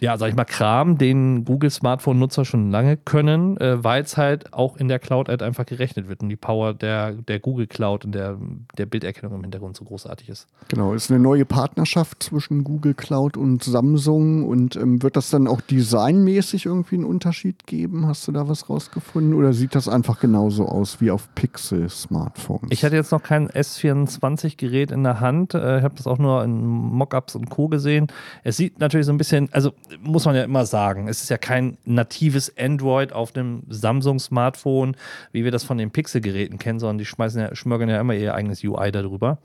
[0.05, 4.77] ja, sag ich mal, Kram, den Google-Smartphone-Nutzer schon lange können, äh, weil es halt auch
[4.77, 8.15] in der Cloud halt einfach gerechnet wird und die Power der, der Google Cloud und
[8.15, 8.37] der,
[8.77, 10.47] der Bilderkennung im Hintergrund so großartig ist.
[10.69, 15.49] Genau, ist eine neue Partnerschaft zwischen Google Cloud und Samsung und ähm, wird das dann
[15.49, 18.07] auch designmäßig irgendwie einen Unterschied geben?
[18.07, 22.69] Hast du da was rausgefunden oder sieht das einfach genauso aus wie auf Pixel-Smartphones?
[22.69, 26.45] Ich hatte jetzt noch kein S24-Gerät in der Hand, äh, ich habe das auch nur
[26.45, 27.69] in Mockups und Co.
[27.69, 28.09] gesehen.
[28.43, 31.39] Es sieht natürlich so ein bisschen, also muss man ja immer sagen, es ist ja
[31.39, 34.97] kein natives Android auf einem Samsung-Smartphone,
[35.33, 38.35] wie wir das von den Pixel-Geräten kennen, sondern die schmeißen ja, schmörgern ja immer ihr
[38.35, 39.39] eigenes UI darüber.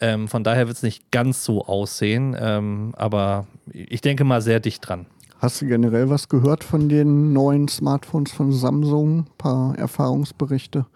[0.00, 4.58] Ähm, von daher wird es nicht ganz so aussehen, ähm, aber ich denke mal sehr
[4.58, 5.06] dicht dran.
[5.38, 9.20] Hast du generell was gehört von den neuen Smartphones von Samsung?
[9.20, 10.86] Ein paar Erfahrungsberichte?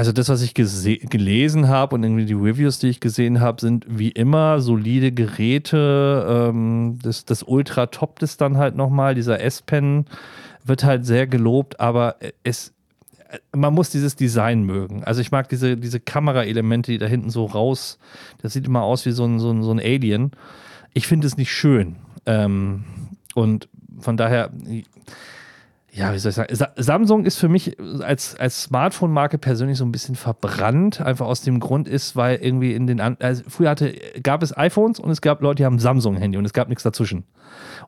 [0.00, 3.84] Also das, was ich gelesen habe und irgendwie die Reviews, die ich gesehen habe, sind
[3.86, 6.26] wie immer solide Geräte.
[6.26, 9.14] Ähm, das, das Ultra toppt es dann halt nochmal.
[9.14, 10.06] Dieser S-Pen
[10.64, 12.72] wird halt sehr gelobt, aber es,
[13.54, 15.04] man muss dieses Design mögen.
[15.04, 17.98] Also ich mag diese, diese Kameraelemente, die da hinten so raus,
[18.40, 20.30] das sieht immer aus wie so ein, so ein, so ein Alien.
[20.94, 21.96] Ich finde es nicht schön.
[22.24, 22.84] Ähm,
[23.34, 24.50] und von daher,
[25.92, 29.84] ja, wie soll ich sagen, Sa Samsung ist für mich als, als Smartphone-Marke persönlich so
[29.84, 33.94] ein bisschen verbrannt, einfach aus dem Grund ist, weil irgendwie in den, also früher hatte,
[34.22, 37.24] gab es iPhones und es gab Leute, die haben Samsung-Handy und es gab nichts dazwischen.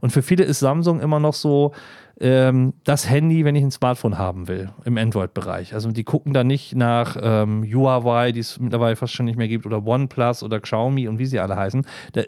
[0.00, 1.72] Und für viele ist Samsung immer noch so,
[2.20, 5.74] ähm, das Handy, wenn ich ein Smartphone haben will, im Android-Bereich.
[5.74, 9.48] Also die gucken da nicht nach ähm, Huawei, die es mittlerweile fast schon nicht mehr
[9.48, 11.86] gibt, oder OnePlus oder Xiaomi und wie sie alle heißen.
[12.14, 12.26] Der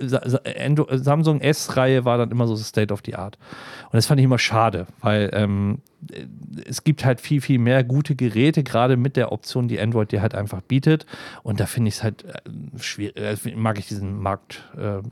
[0.99, 3.38] Samsung S-Reihe war dann immer so State of the Art.
[3.85, 5.79] Und das fand ich immer schade, weil ähm,
[6.66, 10.23] es gibt halt viel, viel mehr gute Geräte, gerade mit der Option, die Android dir
[10.23, 11.07] halt einfach bietet.
[11.42, 14.64] Und da finde ich es halt äh, schwierig, äh, mag ich diesen Markt.
[14.77, 15.03] Äh,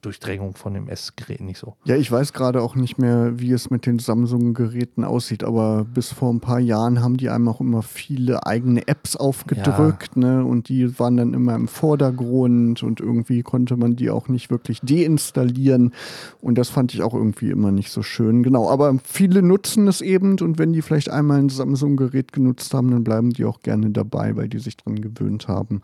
[0.00, 1.74] Durchdrängung von dem S-Gerät nicht so.
[1.84, 6.12] Ja, ich weiß gerade auch nicht mehr, wie es mit den Samsung-Geräten aussieht, aber bis
[6.12, 10.20] vor ein paar Jahren haben die einem auch immer viele eigene Apps aufgedrückt, ja.
[10.20, 10.44] ne?
[10.44, 14.80] Und die waren dann immer im Vordergrund und irgendwie konnte man die auch nicht wirklich
[14.80, 15.92] deinstallieren.
[16.40, 18.42] Und das fand ich auch irgendwie immer nicht so schön.
[18.42, 22.90] Genau, aber viele nutzen es eben und wenn die vielleicht einmal ein Samsung-Gerät genutzt haben,
[22.90, 25.82] dann bleiben die auch gerne dabei, weil die sich dran gewöhnt haben.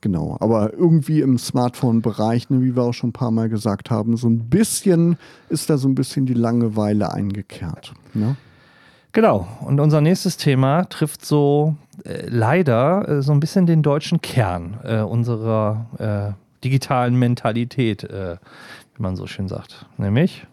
[0.00, 4.16] Genau, aber irgendwie im Smartphone-Bereich, ne, wie wir auch schon ein paar Mal gesagt haben,
[4.16, 5.16] so ein bisschen
[5.48, 7.92] ist da so ein bisschen die Langeweile eingekehrt.
[8.14, 8.36] Ne?
[9.12, 9.46] Genau.
[9.60, 14.80] Und unser nächstes Thema trifft so äh, leider äh, so ein bisschen den deutschen Kern
[14.84, 18.36] äh, unserer äh, digitalen Mentalität, äh,
[18.96, 19.86] wie man so schön sagt.
[19.98, 20.46] Nämlich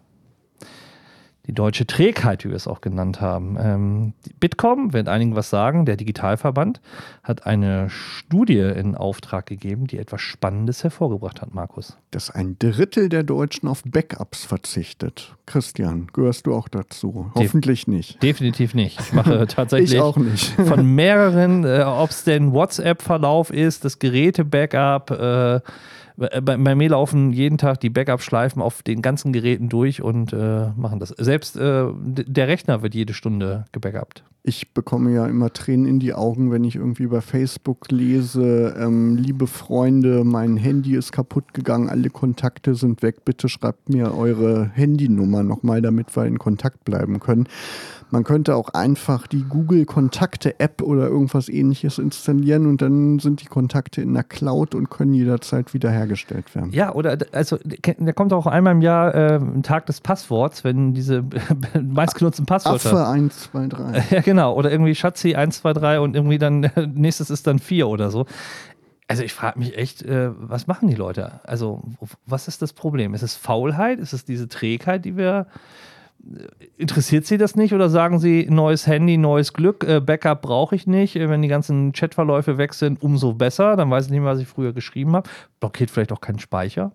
[1.49, 3.57] die deutsche Trägheit, wie wir es auch genannt haben.
[3.59, 6.79] Ähm, Bitkom, wird einigen was sagen, der Digitalverband,
[7.23, 11.97] hat eine Studie in Auftrag gegeben, die etwas Spannendes hervorgebracht hat, Markus.
[12.12, 15.35] Dass ein Drittel der Deutschen auf Backups verzichtet.
[15.47, 17.31] Christian, gehörst du auch dazu?
[17.35, 18.21] De Hoffentlich nicht.
[18.21, 18.99] Definitiv nicht.
[18.99, 20.51] Ich mache tatsächlich ich auch nicht.
[20.67, 25.62] von mehreren, äh, ob es denn WhatsApp-Verlauf ist, das Geräte-Backup, äh,
[26.19, 30.69] bei, bei, mir laufen jeden Tag die Backup-Schleifen auf den ganzen Geräten durch und äh,
[30.75, 31.10] machen das.
[31.17, 34.23] Selbst äh, der Rechner wird jede Stunde gebackupt.
[34.43, 39.15] Ich bekomme ja immer Tränen in die Augen, wenn ich irgendwie bei Facebook lese, ähm,
[39.17, 44.69] liebe Freunde, mein Handy ist kaputt gegangen, alle Kontakte sind weg, bitte schreibt mir eure
[44.73, 47.47] Handynummer nochmal, damit wir in Kontakt bleiben können.
[48.12, 53.41] Man könnte auch einfach die Google Kontakte App oder irgendwas ähnliches installieren und dann sind
[53.41, 56.72] die Kontakte in der Cloud und können jederzeit wiederhergestellt werden.
[56.72, 60.93] Ja, oder also da kommt auch einmal im Jahr äh, ein Tag des Passworts, wenn
[60.93, 61.24] diese
[61.82, 62.93] meistgenutzten Passwörter.
[62.93, 64.04] Affe 1, 2, 3.
[64.10, 64.56] Ja, genau.
[64.56, 68.26] Oder irgendwie Schatzi 1, 2, 3 und irgendwie dann nächstes ist dann 4 oder so.
[69.08, 71.41] Also ich frage mich echt, äh, was machen die Leute?
[71.43, 71.84] Also
[72.26, 73.13] was ist das Problem?
[73.13, 74.00] Ist es Faulheit?
[74.00, 75.48] Ist es diese Trägheit, die wir
[76.77, 80.88] interessiert Sie das nicht oder sagen Sie, neues Handy, neues Glück, äh, Backup brauche ich
[80.88, 84.32] nicht, äh, wenn die ganzen Chatverläufe weg sind, umso besser, dann weiß ich nicht mehr,
[84.32, 85.29] was ich früher geschrieben habe.
[85.60, 86.91] Blockiert vielleicht auch keinen Speicher.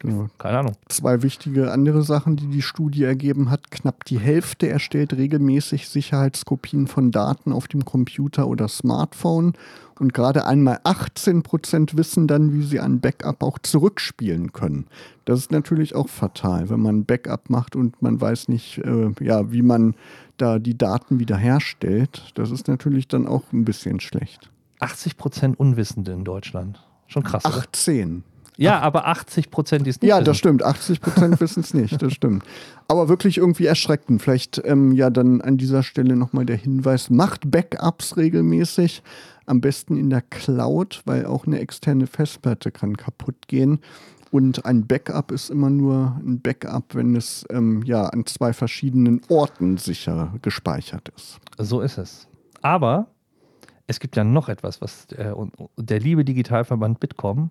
[0.00, 0.28] Genau.
[0.38, 0.76] Keine Ahnung.
[0.88, 3.70] Zwei wichtige andere Sachen, die die Studie ergeben hat.
[3.70, 9.52] Knapp die Hälfte erstellt regelmäßig Sicherheitskopien von Daten auf dem Computer oder Smartphone.
[9.98, 14.86] Und gerade einmal 18 Prozent wissen dann, wie sie ein Backup auch zurückspielen können.
[15.26, 19.10] Das ist natürlich auch fatal, wenn man ein Backup macht und man weiß nicht, äh,
[19.20, 19.94] ja, wie man
[20.38, 22.32] da die Daten wiederherstellt.
[22.36, 24.50] Das ist natürlich dann auch ein bisschen schlecht.
[24.78, 26.82] 80 Prozent Unwissende in Deutschland.
[27.06, 27.44] Schon krass.
[27.44, 28.16] 18.
[28.16, 28.29] Oder?
[28.60, 28.82] Ja, Ach.
[28.82, 30.10] aber 80 Prozent ist nicht.
[30.10, 30.62] Ja, das stimmt.
[30.62, 32.00] 80 Prozent wissen es nicht.
[32.02, 32.44] Das stimmt.
[32.88, 34.20] Aber wirklich irgendwie erschreckend.
[34.20, 39.02] Vielleicht ähm, ja dann an dieser Stelle nochmal der Hinweis: Macht Backups regelmäßig.
[39.46, 43.80] Am besten in der Cloud, weil auch eine externe Festplatte kann kaputt gehen.
[44.30, 49.22] Und ein Backup ist immer nur ein Backup, wenn es ähm, ja an zwei verschiedenen
[49.28, 51.38] Orten sicher gespeichert ist.
[51.56, 52.28] So ist es.
[52.60, 53.06] Aber
[53.86, 55.34] es gibt ja noch etwas, was der,
[55.78, 57.50] der liebe Digitalverband Bitkom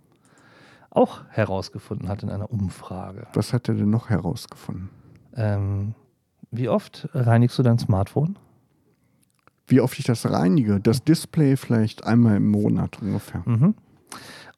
[0.91, 3.27] auch herausgefunden hat in einer Umfrage.
[3.33, 4.89] Was hat er denn noch herausgefunden?
[5.35, 5.93] Ähm,
[6.51, 8.37] wie oft reinigst du dein Smartphone?
[9.67, 10.79] Wie oft ich das reinige?
[10.79, 13.43] Das Display vielleicht einmal im Monat ungefähr.
[13.45, 13.75] Mhm.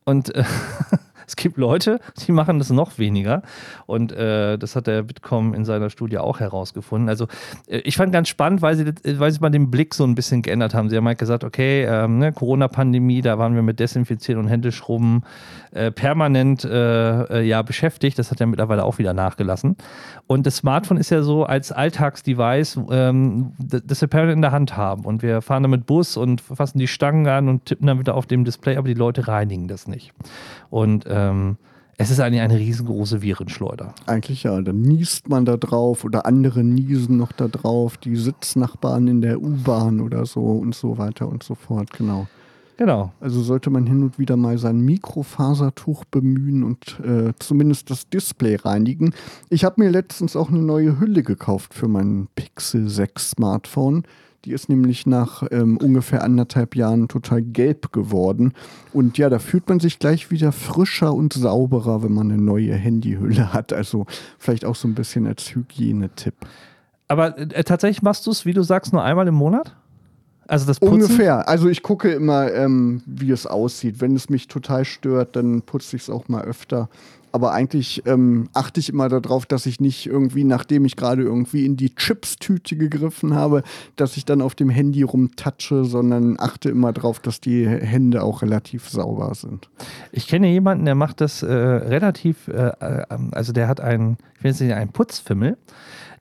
[0.05, 0.45] Und äh,
[1.31, 3.41] Es gibt Leute, die machen das noch weniger.
[3.85, 7.07] Und äh, das hat der Bitkom in seiner Studie auch herausgefunden.
[7.07, 7.27] Also
[7.67, 8.85] äh, ich fand ganz spannend, weil sie,
[9.17, 10.89] weil sie mal den Blick so ein bisschen geändert haben.
[10.89, 15.23] Sie haben halt gesagt, okay, ähm, ne, Corona-Pandemie, da waren wir mit Desinfizieren und Händeschrubben
[15.71, 18.19] äh, permanent äh, äh, ja, beschäftigt.
[18.19, 19.77] Das hat ja mittlerweile auch wieder nachgelassen.
[20.27, 24.75] Und das Smartphone ist ja so als Alltagsdevice, ähm, das wir permanent in der Hand
[24.75, 25.05] haben.
[25.05, 28.25] Und wir fahren damit Bus und fassen die Stangen an und tippen dann wieder auf
[28.25, 30.11] dem Display, aber die Leute reinigen das nicht.
[30.69, 31.57] Und ähm,
[31.97, 33.93] Es ist eigentlich eine riesengroße Virenschleuder.
[34.05, 39.07] Eigentlich ja, dann niest man da drauf oder andere niesen noch da drauf, die Sitznachbarn
[39.07, 42.27] in der U-Bahn oder so und so weiter und so fort, genau.
[42.77, 43.11] Genau.
[43.19, 48.55] Also sollte man hin und wieder mal sein Mikrofasertuch bemühen und äh, zumindest das Display
[48.55, 49.13] reinigen.
[49.51, 54.03] Ich habe mir letztens auch eine neue Hülle gekauft für mein Pixel 6 Smartphone.
[54.45, 58.53] Die ist nämlich nach ähm, ungefähr anderthalb Jahren total gelb geworden.
[58.91, 62.73] Und ja, da fühlt man sich gleich wieder frischer und sauberer, wenn man eine neue
[62.73, 63.71] Handyhülle hat.
[63.71, 64.07] Also
[64.39, 66.33] vielleicht auch so ein bisschen als Hygienetipp.
[67.07, 69.75] Aber äh, tatsächlich machst du es, wie du sagst, nur einmal im Monat?
[70.47, 70.93] Also das Putzen?
[70.95, 71.47] Ungefähr.
[71.47, 74.01] Also ich gucke immer, ähm, wie es aussieht.
[74.01, 76.89] Wenn es mich total stört, dann putze ich es auch mal öfter.
[77.31, 81.65] Aber eigentlich ähm, achte ich immer darauf, dass ich nicht irgendwie, nachdem ich gerade irgendwie
[81.65, 83.63] in die Chips-Tüte gegriffen habe,
[83.95, 88.41] dass ich dann auf dem Handy rumtatsche, sondern achte immer darauf, dass die Hände auch
[88.41, 89.69] relativ sauber sind.
[90.11, 94.43] Ich kenne jemanden, der macht das äh, relativ, äh, äh also der hat einen, ich
[94.43, 95.57] jetzt nicht einen Putzfimmel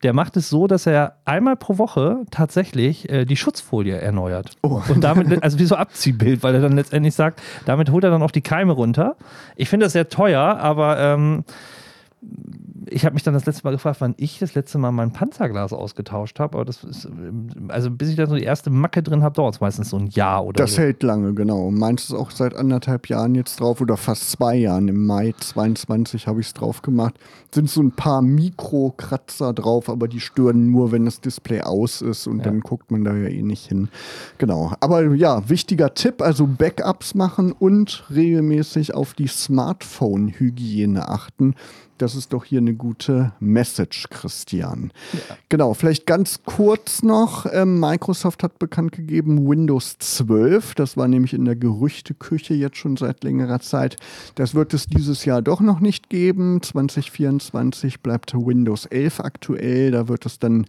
[0.02, 4.56] der macht es so, dass er einmal pro Woche tatsächlich äh, die Schutzfolie erneuert.
[4.62, 4.80] Oh.
[4.88, 8.22] Und damit, also wie so Abziehbild, weil er dann letztendlich sagt, damit holt er dann
[8.22, 9.16] auch die Keime runter.
[9.56, 11.44] Ich finde das sehr teuer, aber ähm,
[12.86, 15.72] ich habe mich dann das letzte Mal gefragt, wann ich das letzte Mal mein Panzerglas
[15.72, 16.56] ausgetauscht habe.
[16.56, 17.08] Aber das ist,
[17.68, 20.06] also bis ich da so die erste Macke drin habe, dauert es meistens so ein
[20.08, 20.82] Jahr oder Das so.
[20.82, 21.70] hält lange, genau.
[21.70, 24.88] Meins ist auch seit anderthalb Jahren jetzt drauf oder fast zwei Jahren.
[24.88, 27.14] Im Mai 22 habe ich es drauf gemacht.
[27.52, 32.26] Sind so ein paar Mikrokratzer drauf, aber die stören nur, wenn das Display aus ist
[32.26, 32.44] und ja.
[32.44, 33.88] dann guckt man da ja eh nicht hin.
[34.38, 34.72] Genau.
[34.80, 41.54] Aber ja, wichtiger Tipp, also Backups machen und regelmäßig auf die Smartphone-Hygiene achten.
[42.00, 44.90] Das ist doch hier eine gute Message, Christian.
[45.12, 45.36] Ja.
[45.50, 47.44] Genau, vielleicht ganz kurz noch.
[47.52, 52.96] Ähm, Microsoft hat bekannt gegeben, Windows 12, das war nämlich in der Gerüchteküche jetzt schon
[52.96, 53.96] seit längerer Zeit.
[54.34, 56.62] Das wird es dieses Jahr doch noch nicht geben.
[56.62, 59.90] 2024 bleibt Windows 11 aktuell.
[59.90, 60.64] Da wird es dann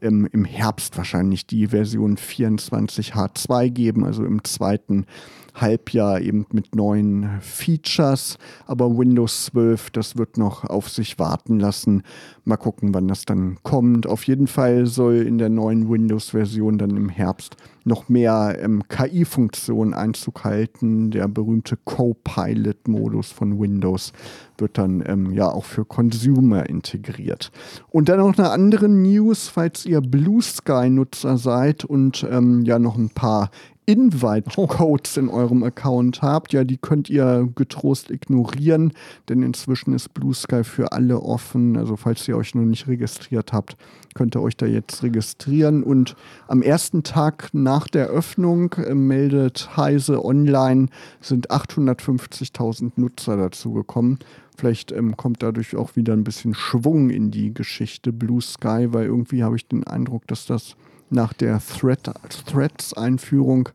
[0.00, 5.06] ähm, im Herbst wahrscheinlich die Version 24H2 geben, also im zweiten
[5.54, 8.38] Halbjahr eben mit neuen Features.
[8.66, 12.02] Aber Windows 12, das wird noch auf sich warten lassen.
[12.44, 14.06] Mal gucken, wann das dann kommt.
[14.06, 19.94] Auf jeden Fall soll in der neuen Windows-Version dann im Herbst noch mehr ähm, KI-Funktionen
[19.94, 21.10] Einzug halten.
[21.10, 24.12] Der berühmte Copilot-Modus von Windows
[24.58, 27.50] wird dann ähm, ja auch für Consumer integriert.
[27.90, 32.96] Und dann noch eine andere News, falls ihr Blue Sky-Nutzer seid und ähm, ja noch
[32.96, 33.50] ein paar
[33.92, 38.92] Invite-Codes in eurem Account habt, ja, die könnt ihr getrost ignorieren,
[39.28, 41.76] denn inzwischen ist Blue Sky für alle offen.
[41.76, 43.76] Also falls ihr euch noch nicht registriert habt,
[44.14, 45.82] könnt ihr euch da jetzt registrieren.
[45.82, 46.16] Und
[46.48, 50.86] am ersten Tag nach der Öffnung äh, meldet Heise Online,
[51.20, 54.18] sind 850.000 Nutzer dazu gekommen.
[54.56, 59.06] Vielleicht ähm, kommt dadurch auch wieder ein bisschen Schwung in die Geschichte Blue Sky, weil
[59.06, 60.76] irgendwie habe ich den Eindruck, dass das
[61.12, 62.10] nach der Thread,
[62.46, 63.68] Threads-Einführung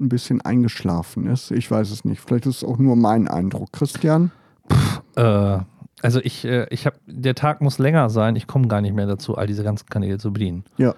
[0.00, 1.50] ein bisschen eingeschlafen ist.
[1.50, 2.20] Ich weiß es nicht.
[2.20, 3.72] Vielleicht ist es auch nur mein Eindruck.
[3.72, 4.32] Christian?
[4.70, 5.58] Pff, äh,
[6.02, 8.36] also ich, äh, ich habe, der Tag muss länger sein.
[8.36, 10.64] Ich komme gar nicht mehr dazu, all diese ganzen Kanäle zu bedienen.
[10.76, 10.94] Ja.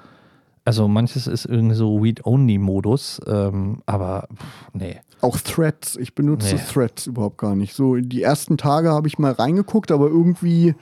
[0.65, 5.01] Also manches ist irgendwie so Read-Only-Modus, ähm, aber pff, nee.
[5.21, 5.97] Auch Threads.
[5.97, 6.61] Ich benutze nee.
[6.73, 7.75] Threads überhaupt gar nicht.
[7.75, 10.75] So die ersten Tage habe ich mal reingeguckt, aber irgendwie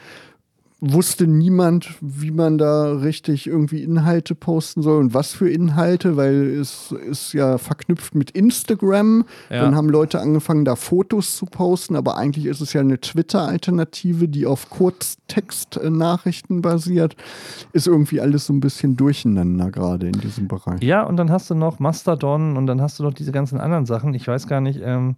[0.80, 6.58] wusste niemand, wie man da richtig irgendwie Inhalte posten soll und was für Inhalte, weil
[6.58, 9.24] es ist ja verknüpft mit Instagram.
[9.50, 9.62] Ja.
[9.62, 14.28] Dann haben Leute angefangen, da Fotos zu posten, aber eigentlich ist es ja eine Twitter-Alternative,
[14.28, 17.16] die auf Kurztext-Nachrichten basiert.
[17.72, 20.82] Ist irgendwie alles so ein bisschen durcheinander gerade in diesem Bereich.
[20.82, 23.86] Ja, und dann hast du noch Mastodon und dann hast du noch diese ganzen anderen
[23.86, 24.12] Sachen.
[24.12, 25.16] Ich weiß gar nicht, ähm,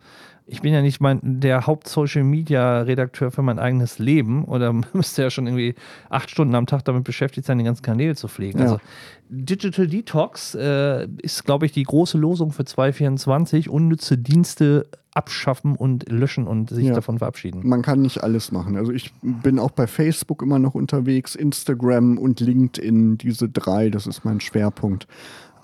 [0.49, 5.47] ich bin ja nicht mein, der Haupt-Social-Media-Redakteur für mein eigenes Leben oder müsste ja schon
[5.47, 5.75] irgendwie
[6.09, 8.59] acht Stunden am Tag damit beschäftigt sein, den ganzen Kanäle zu pflegen.
[8.59, 8.65] Ja.
[8.65, 8.81] Also
[9.29, 13.69] Digital Detox äh, ist, glaube ich, die große Losung für 2024.
[13.69, 16.95] Unnütze Dienste abschaffen und löschen und sich ja.
[16.95, 17.67] davon verabschieden.
[17.67, 18.77] Man kann nicht alles machen.
[18.77, 24.07] Also ich bin auch bei Facebook immer noch unterwegs, Instagram und LinkedIn, diese drei, das
[24.07, 25.09] ist mein Schwerpunkt.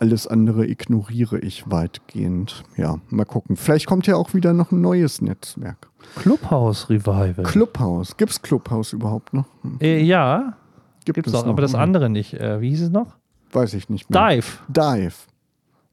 [0.03, 2.65] Alles andere ignoriere ich weitgehend.
[2.77, 3.55] Ja, mal gucken.
[3.55, 5.89] Vielleicht kommt ja auch wieder noch ein neues Netzwerk.
[6.17, 7.45] Clubhouse Revival.
[7.45, 8.17] Clubhouse.
[8.17, 9.47] Gibt es Clubhouse überhaupt noch?
[9.81, 10.57] Äh, ja.
[11.05, 12.35] Gibt es auch, aber das andere nicht.
[12.35, 13.15] Äh, wie hieß es noch?
[13.53, 14.29] Weiß ich nicht mehr.
[14.29, 14.59] Dive.
[14.67, 15.15] Dive.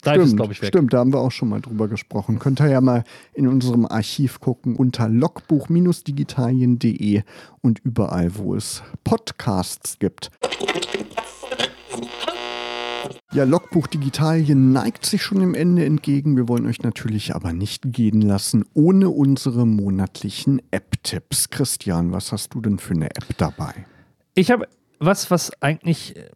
[0.03, 0.69] Dive stimmt, ist, glaube ich, weg.
[0.69, 2.39] Stimmt, da haben wir auch schon mal drüber gesprochen.
[2.39, 3.03] Könnt ihr ja mal
[3.35, 7.21] in unserem Archiv gucken unter logbuch-digitalien.de
[7.61, 10.31] und überall, wo es Podcasts gibt.
[13.31, 16.35] Ja, Logbuch Digitalien neigt sich schon dem Ende entgegen.
[16.35, 21.51] Wir wollen euch natürlich aber nicht gehen lassen ohne unsere monatlichen App-Tipps.
[21.51, 23.85] Christian, was hast du denn für eine App dabei?
[24.33, 24.67] Ich habe
[24.97, 26.27] was, was eigentlich, äh,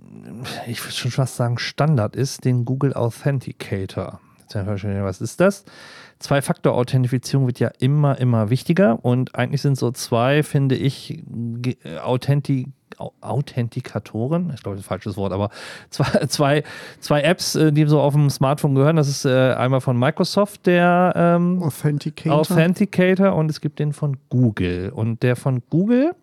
[0.67, 4.19] ich würde schon fast sagen, Standard ist, den Google Authenticator.
[4.53, 5.65] Was ist das?
[6.23, 11.21] Zwei-Faktor-Authentifizierung wird ja immer, immer wichtiger und eigentlich sind so zwei, finde ich,
[12.01, 12.67] Authenti
[13.21, 15.49] Authentikatoren, ich glaube, das ist ein falsches Wort, aber
[15.89, 16.63] zwei, zwei,
[16.99, 18.95] zwei Apps, äh, die so auf dem Smartphone gehören.
[18.95, 22.39] Das ist äh, einmal von Microsoft, der ähm, Authenticator.
[22.39, 24.91] Authenticator und es gibt den von Google.
[24.93, 26.13] Und der von Google,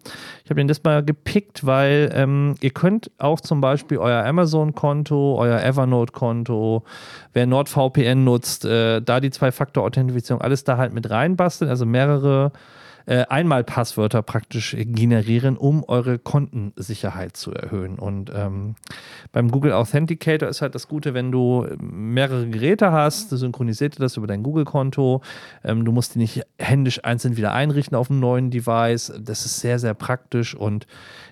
[0.44, 5.36] ich habe den das mal gepickt, weil ähm, ihr könnt auch zum Beispiel euer Amazon-Konto,
[5.38, 6.84] euer Evernote-Konto,
[7.32, 9.30] wer NordVPN nutzt, äh, da die
[9.91, 12.53] Zwei-Faktor-Authentifizierung, alles da halt mit reinbasteln, also mehrere
[13.07, 17.99] äh, einmal praktisch generieren, um eure Kontensicherheit zu erhöhen.
[17.99, 18.76] Und ähm,
[19.32, 24.26] beim Google Authenticator ist halt das Gute, wenn du mehrere Geräte hast, synchronisiert das über
[24.26, 25.22] dein Google-Konto.
[25.64, 29.12] Ähm, du musst die nicht händisch einzeln wieder einrichten auf einem neuen Device.
[29.18, 30.86] Das ist sehr, sehr praktisch und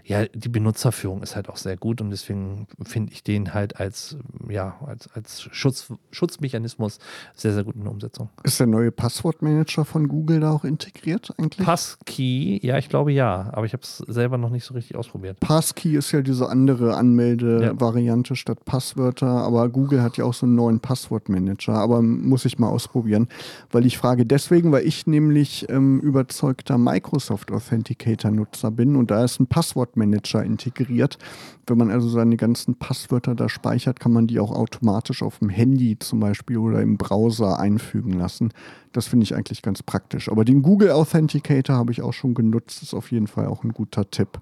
[0.09, 4.16] ja, die Benutzerführung ist halt auch sehr gut und deswegen finde ich den halt als,
[4.48, 6.98] ja, als, als Schutz, Schutzmechanismus
[7.36, 8.30] sehr, sehr gut in der Umsetzung.
[8.42, 11.66] Ist der neue Passwortmanager von Google da auch integriert eigentlich?
[11.66, 15.40] Passkey, ja, ich glaube ja, aber ich habe es selber noch nicht so richtig ausprobiert.
[15.40, 18.36] Passkey ist ja diese andere Anmeldevariante ja.
[18.36, 22.70] statt Passwörter, aber Google hat ja auch so einen neuen Passwortmanager, aber muss ich mal
[22.70, 23.28] ausprobieren,
[23.70, 29.22] weil ich frage deswegen, weil ich nämlich ähm, überzeugter Microsoft Authenticator Nutzer bin und da
[29.22, 31.18] ist ein Passwort Manager integriert.
[31.66, 35.51] Wenn man also seine ganzen Passwörter da speichert, kann man die auch automatisch auf dem
[35.51, 38.53] Handy zum Beispiel oder im Browser einfügen lassen.
[38.92, 40.30] Das finde ich eigentlich ganz praktisch.
[40.30, 42.82] Aber den Google Authenticator habe ich auch schon genutzt.
[42.82, 44.40] Ist auf jeden Fall auch ein guter Tipp.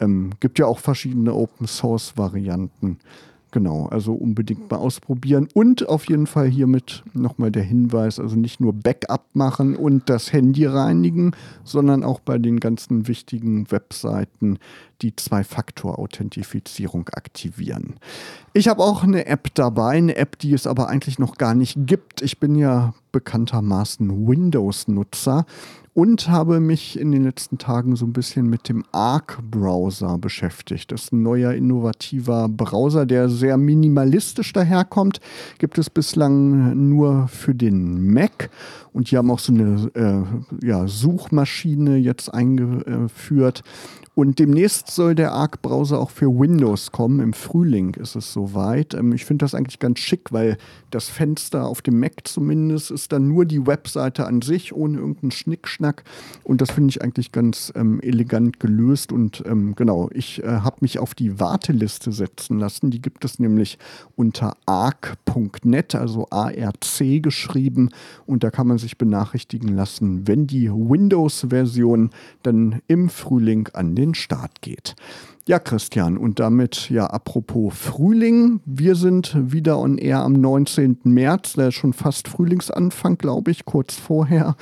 [0.00, 2.98] Ähm, gibt ja auch verschiedene Open Source Varianten.
[3.52, 5.46] Genau, also unbedingt mal ausprobieren.
[5.52, 10.32] Und auf jeden Fall hiermit nochmal der Hinweis, also nicht nur Backup machen und das
[10.32, 11.32] Handy reinigen,
[11.62, 14.58] sondern auch bei den ganzen wichtigen Webseiten
[15.02, 17.96] die Zwei-Faktor-Authentifizierung aktivieren.
[18.54, 21.76] Ich habe auch eine App dabei, eine App, die es aber eigentlich noch gar nicht
[21.86, 22.22] gibt.
[22.22, 25.44] Ich bin ja bekanntermaßen Windows-Nutzer
[25.94, 30.90] und habe mich in den letzten Tagen so ein bisschen mit dem Arc-Browser beschäftigt.
[30.90, 35.20] Das ist ein neuer, innovativer Browser, der sehr minimalistisch daherkommt.
[35.58, 38.48] Gibt es bislang nur für den Mac.
[38.94, 43.62] Und die haben auch so eine äh, ja, Suchmaschine jetzt eingeführt.
[44.14, 47.20] Und demnächst soll der Arc-Browser auch für Windows kommen.
[47.20, 48.92] Im Frühling ist es soweit.
[48.92, 50.58] Ähm, ich finde das eigentlich ganz schick, weil
[50.90, 55.30] das Fenster auf dem Mac zumindest ist dann nur die Webseite an sich, ohne irgendeinen
[55.82, 56.04] Schnickschnack.
[56.44, 59.12] Und das finde ich eigentlich ganz ähm, elegant gelöst.
[59.12, 62.90] Und ähm, genau, ich äh, habe mich auf die Warteliste setzen lassen.
[62.90, 63.78] Die gibt es nämlich
[64.16, 67.90] unter arc.net, also ARC geschrieben.
[68.26, 72.10] Und da kann man sich benachrichtigen lassen, wenn die Windows-Version
[72.42, 74.94] dann im Frühling an den Start geht.
[75.44, 78.60] Ja, Christian, und damit ja apropos Frühling.
[78.64, 80.98] Wir sind wieder on air am 19.
[81.02, 84.54] März, der ist schon fast Frühlingsanfang, glaube ich, kurz vorher.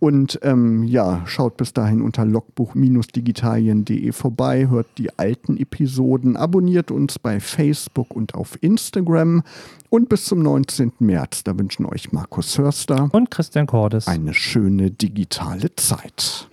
[0.00, 7.18] Und ähm, ja, schaut bis dahin unter logbuch-digitalien.de vorbei, hört die alten Episoden, abonniert uns
[7.18, 9.42] bei Facebook und auf Instagram.
[9.90, 10.92] Und bis zum 19.
[11.00, 16.48] März, da wünschen euch Markus Hörster und Christian Cordes eine schöne digitale Zeit.